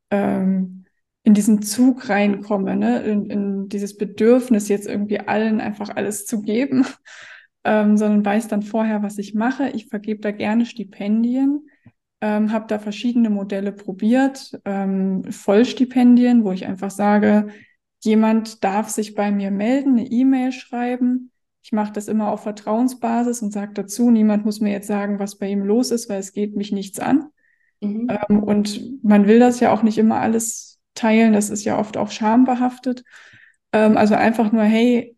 [0.09, 0.85] ähm,
[1.23, 3.03] in diesen Zug reinkomme, ne?
[3.03, 6.83] in, in dieses Bedürfnis, jetzt irgendwie allen einfach alles zu geben
[7.63, 9.69] ähm, sondern weiß dann vorher, was ich mache.
[9.69, 11.67] Ich vergebe da gerne Stipendien,
[12.21, 17.47] ähm, habe da verschiedene Modelle probiert, ähm, Vollstipendien, wo ich einfach sage,
[18.03, 21.31] jemand darf sich bei mir melden, eine E-Mail schreiben.
[21.63, 25.37] Ich mache das immer auf Vertrauensbasis und sage dazu, niemand muss mir jetzt sagen, was
[25.37, 27.27] bei ihm los ist, weil es geht mich nichts an.
[27.81, 28.07] Mhm.
[28.29, 31.97] Ähm, und man will das ja auch nicht immer alles teilen, das ist ja oft
[31.97, 33.03] auch schambehaftet.
[33.71, 35.15] Ähm, also einfach nur, hey,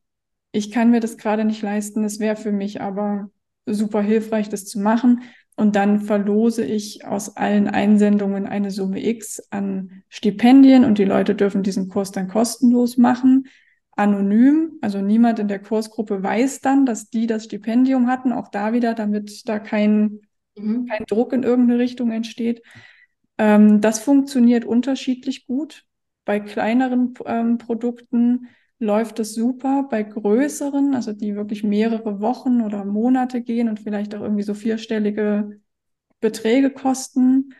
[0.53, 3.29] ich kann mir das gerade nicht leisten, es wäre für mich aber
[3.65, 5.23] super hilfreich, das zu machen.
[5.55, 11.35] Und dann verlose ich aus allen Einsendungen eine Summe X an Stipendien und die Leute
[11.35, 13.47] dürfen diesen Kurs dann kostenlos machen,
[13.95, 14.77] anonym.
[14.81, 18.93] Also niemand in der Kursgruppe weiß dann, dass die das Stipendium hatten, auch da wieder,
[18.93, 20.21] damit da kein
[20.55, 20.85] mhm.
[20.85, 22.61] kein Druck in irgendeine Richtung entsteht.
[23.37, 25.83] Ähm, das funktioniert unterschiedlich gut.
[26.25, 28.47] Bei kleineren ähm, Produkten
[28.83, 29.87] läuft es super.
[29.89, 34.53] Bei größeren, also die wirklich mehrere Wochen oder Monate gehen und vielleicht auch irgendwie so
[34.53, 35.59] vierstellige
[36.19, 37.53] Beträge kosten,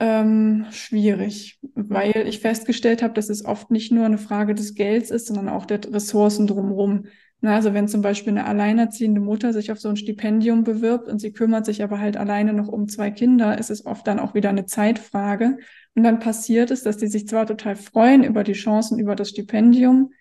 [0.00, 5.10] ähm, schwierig, weil ich festgestellt habe, dass es oft nicht nur eine Frage des Gelds
[5.10, 7.06] ist, sondern auch der Ressourcen drumherum.
[7.40, 11.20] Na, also wenn zum Beispiel eine alleinerziehende Mutter sich auf so ein Stipendium bewirbt und
[11.20, 14.34] sie kümmert sich aber halt alleine noch um zwei Kinder, ist es oft dann auch
[14.34, 15.58] wieder eine Zeitfrage.
[15.94, 19.30] Und dann passiert es, dass die sich zwar total freuen über die Chancen über das
[19.30, 20.12] Stipendium,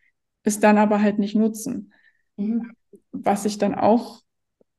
[0.48, 1.94] es dann aber halt nicht nutzen.
[2.38, 2.72] Mhm.
[3.12, 4.22] Was ich dann auch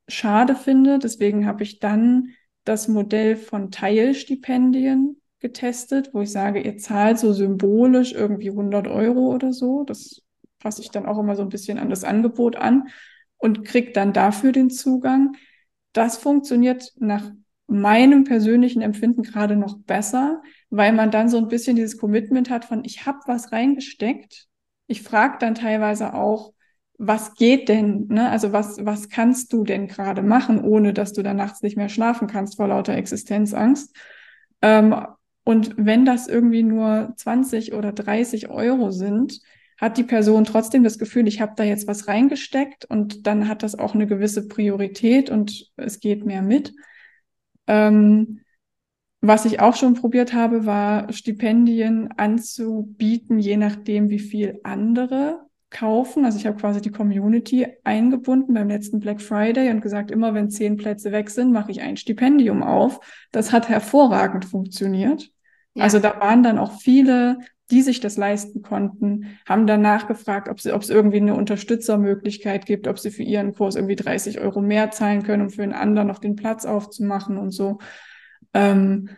[0.07, 0.99] schade finde.
[0.99, 2.29] Deswegen habe ich dann
[2.65, 9.33] das Modell von Teilstipendien getestet, wo ich sage, ihr zahlt so symbolisch irgendwie 100 Euro
[9.33, 9.83] oder so.
[9.85, 10.21] Das
[10.59, 12.89] passe ich dann auch immer so ein bisschen an das Angebot an
[13.37, 15.37] und kriegt dann dafür den Zugang.
[15.93, 17.31] Das funktioniert nach
[17.67, 22.65] meinem persönlichen Empfinden gerade noch besser, weil man dann so ein bisschen dieses Commitment hat
[22.65, 24.48] von, ich habe was reingesteckt.
[24.89, 26.51] Ich frage dann teilweise auch,
[26.97, 28.07] was geht denn?
[28.07, 28.27] Ne?
[28.27, 31.89] Also was, was kannst du denn gerade machen, ohne dass du dann nachts nicht mehr
[31.89, 33.95] schlafen kannst vor lauter Existenzangst?
[34.63, 34.95] Ähm,
[35.43, 39.39] und wenn das irgendwie nur 20 oder 30 Euro sind,
[39.77, 43.61] hat die Person trotzdem das Gefühl, ich habe da jetzt was reingesteckt und dann hat
[43.61, 46.73] das auch eine gewisse Priorität und es geht mehr mit.
[47.67, 48.41] Ähm,
[49.21, 56.25] was ich auch schon probiert habe, war Stipendien anzubieten, je nachdem, wie viel andere kaufen.
[56.25, 60.49] Also ich habe quasi die Community eingebunden beim letzten Black Friday und gesagt, immer wenn
[60.49, 62.99] zehn Plätze weg sind, mache ich ein Stipendium auf.
[63.31, 65.29] Das hat hervorragend funktioniert.
[65.73, 65.83] Ja.
[65.83, 67.39] Also da waren dann auch viele,
[67.69, 72.97] die sich das leisten konnten, haben ob, sie, ob es irgendwie eine Unterstützermöglichkeit gibt, ob
[72.97, 76.19] sie für ihren Kurs irgendwie 30 Euro mehr zahlen können, um für einen anderen noch
[76.19, 77.77] den Platz aufzumachen und so.
[78.53, 79.09] Ähm,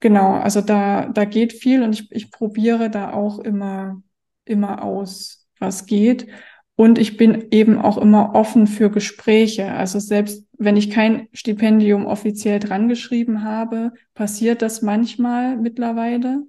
[0.00, 4.02] genau, also da, da geht viel und ich, ich probiere da auch immer,
[4.44, 6.26] immer aus was geht.
[6.76, 9.70] Und ich bin eben auch immer offen für Gespräche.
[9.72, 16.44] Also selbst wenn ich kein Stipendium offiziell dran geschrieben habe, passiert das manchmal mittlerweile,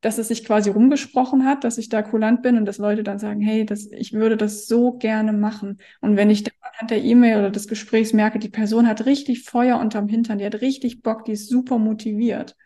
[0.00, 3.18] dass es sich quasi rumgesprochen hat, dass ich da kulant bin und dass Leute dann
[3.18, 5.78] sagen, hey, das, ich würde das so gerne machen.
[6.00, 9.44] Und wenn ich dann anhand der E-Mail oder des Gesprächs merke, die Person hat richtig
[9.44, 12.56] Feuer unterm Hintern, die hat richtig Bock, die ist super motiviert,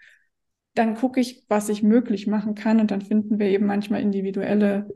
[0.74, 4.88] dann gucke ich, was ich möglich machen kann und dann finden wir eben manchmal individuelle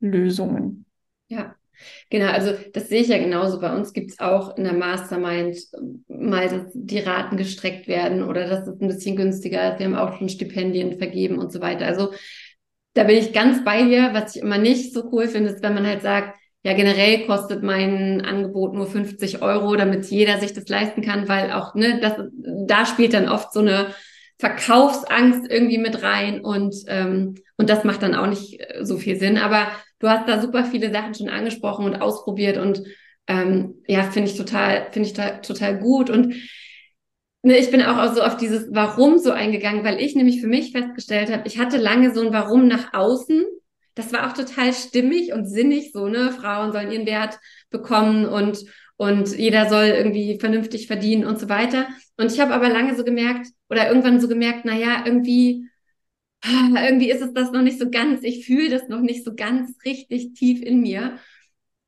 [0.00, 0.86] Lösungen.
[1.28, 1.55] Ja,
[2.10, 2.30] genau.
[2.30, 3.60] Also das sehe ich ja genauso.
[3.60, 5.58] Bei uns gibt es auch in der Mastermind
[6.08, 9.78] mal, dass die Raten gestreckt werden oder dass es ein bisschen günstiger ist.
[9.78, 11.86] Wir haben auch schon Stipendien vergeben und so weiter.
[11.86, 12.12] Also
[12.94, 14.10] da bin ich ganz bei dir.
[14.12, 17.62] Was ich immer nicht so cool finde, ist, wenn man halt sagt, ja, generell kostet
[17.62, 22.14] mein Angebot nur 50 Euro, damit jeder sich das leisten kann, weil auch, ne, das,
[22.66, 23.94] da spielt dann oft so eine
[24.38, 29.16] Verkaufsangst irgendwie mit rein und, ähm, und das macht dann auch nicht äh, so viel
[29.16, 29.38] Sinn.
[29.38, 29.68] Aber
[29.98, 32.82] du hast da super viele Sachen schon angesprochen und ausprobiert und
[33.26, 36.10] ähm, ja, finde ich total, finde ich total gut.
[36.10, 36.34] Und
[37.42, 40.72] ne, ich bin auch so auf dieses Warum so eingegangen, weil ich nämlich für mich
[40.72, 43.44] festgestellt habe, ich hatte lange so ein Warum nach außen.
[43.94, 46.30] Das war auch total stimmig und sinnig, so, ne?
[46.30, 47.38] Frauen sollen ihren Wert
[47.70, 48.58] bekommen und,
[48.96, 51.86] und jeder soll irgendwie vernünftig verdienen und so weiter.
[52.18, 55.66] Und ich habe aber lange so gemerkt oder irgendwann so gemerkt, na ja, irgendwie
[56.76, 59.76] irgendwie ist es das noch nicht so ganz, ich fühle das noch nicht so ganz
[59.84, 61.18] richtig tief in mir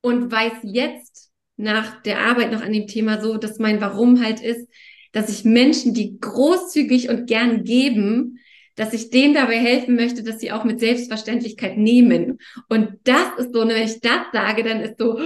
[0.00, 4.40] und weiß jetzt nach der Arbeit noch an dem Thema so, dass mein Warum halt
[4.40, 4.68] ist,
[5.12, 8.38] dass ich Menschen, die großzügig und gern geben,
[8.76, 12.38] dass ich denen dabei helfen möchte, dass sie auch mit Selbstverständlichkeit nehmen.
[12.68, 15.18] Und das ist so, wenn ich das sage, dann ist so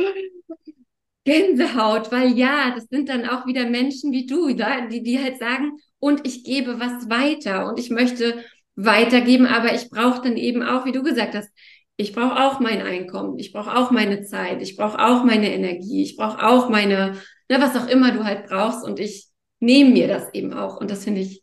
[1.24, 5.72] Gänsehaut, weil ja, das sind dann auch wieder Menschen wie du, die, die halt sagen,
[5.99, 8.43] und ich gebe was weiter und ich möchte
[8.77, 11.51] weitergeben, aber ich brauche dann eben auch, wie du gesagt hast,
[11.97, 16.03] ich brauche auch mein Einkommen, ich brauche auch meine Zeit, ich brauche auch meine Energie,
[16.03, 17.12] ich brauche auch meine,
[17.49, 19.29] ne, was auch immer du halt brauchst und ich
[19.61, 21.43] nehme mir das eben auch und das finde ich,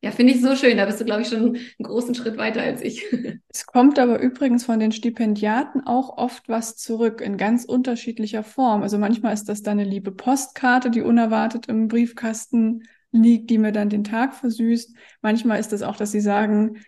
[0.00, 2.62] ja, finde ich so schön, da bist du, glaube ich, schon einen großen Schritt weiter
[2.62, 3.04] als ich.
[3.50, 8.82] Es kommt aber übrigens von den Stipendiaten auch oft was zurück in ganz unterschiedlicher Form.
[8.82, 13.72] Also manchmal ist das dann eine liebe Postkarte, die unerwartet im Briefkasten liegt, die mir
[13.72, 14.96] dann den Tag versüßt.
[15.22, 16.78] Manchmal ist es auch, dass sie sagen,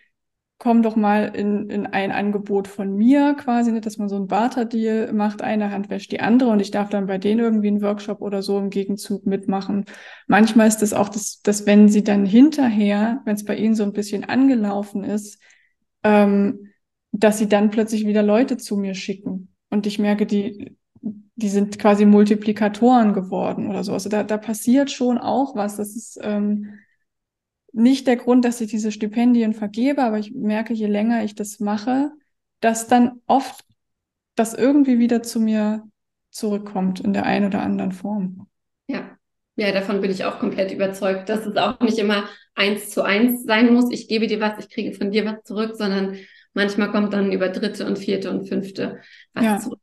[0.61, 4.27] komm doch mal in, in ein Angebot von mir quasi, nicht, dass man so ein
[4.27, 7.81] Barter-Deal macht, eine Hand wäscht die andere und ich darf dann bei denen irgendwie einen
[7.81, 9.85] Workshop oder so im Gegenzug mitmachen.
[10.27, 13.81] Manchmal ist es auch, dass, dass wenn sie dann hinterher, wenn es bei ihnen so
[13.81, 15.41] ein bisschen angelaufen ist,
[16.03, 16.67] ähm,
[17.11, 19.55] dass sie dann plötzlich wieder Leute zu mir schicken.
[19.71, 20.77] Und ich merke, die,
[21.41, 23.93] die sind quasi Multiplikatoren geworden oder so.
[23.93, 25.77] Also da, da passiert schon auch was.
[25.77, 26.79] Das ist ähm,
[27.73, 31.59] nicht der Grund, dass ich diese Stipendien vergebe, aber ich merke, je länger ich das
[31.59, 32.11] mache,
[32.59, 33.65] dass dann oft
[34.35, 35.83] das irgendwie wieder zu mir
[36.29, 38.47] zurückkommt in der einen oder anderen Form.
[38.87, 39.17] Ja.
[39.57, 42.23] Ja, davon bin ich auch komplett überzeugt, dass es auch nicht immer
[42.55, 43.91] eins zu eins sein muss.
[43.91, 46.17] Ich gebe dir was, ich kriege von dir was zurück, sondern
[46.53, 49.01] manchmal kommt dann über dritte und vierte und fünfte
[49.33, 49.59] was ja.
[49.59, 49.79] zurück.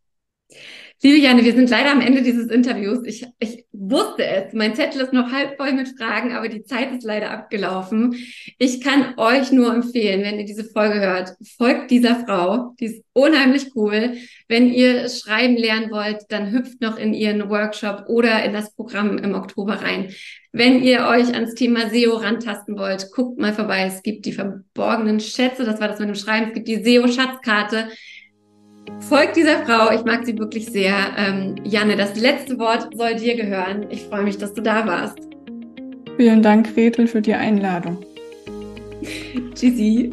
[1.01, 2.99] Liebe Janne, wir sind leider am Ende dieses Interviews.
[3.05, 4.53] Ich, ich wusste es.
[4.53, 8.17] Mein Zettel ist noch halb voll mit Fragen, aber die Zeit ist leider abgelaufen.
[8.59, 12.75] Ich kann euch nur empfehlen, wenn ihr diese Folge hört, folgt dieser Frau.
[12.81, 14.15] Die ist unheimlich cool.
[14.49, 19.19] Wenn ihr schreiben lernen wollt, dann hüpft noch in ihren Workshop oder in das Programm
[19.19, 20.13] im Oktober rein.
[20.51, 23.85] Wenn ihr euch ans Thema SEO rantasten wollt, guckt mal vorbei.
[23.87, 26.49] Es gibt die verborgenen Schätze, das war das mit dem Schreiben.
[26.49, 27.89] Es gibt die SEO-Schatzkarte.
[29.09, 30.95] Folgt dieser Frau, ich mag sie wirklich sehr.
[31.17, 33.87] Ähm, Janne, das letzte Wort soll dir gehören.
[33.91, 35.19] Ich freue mich, dass du da warst.
[36.17, 37.99] Vielen Dank, Gretel, für die Einladung.
[39.55, 40.11] Tschüssi.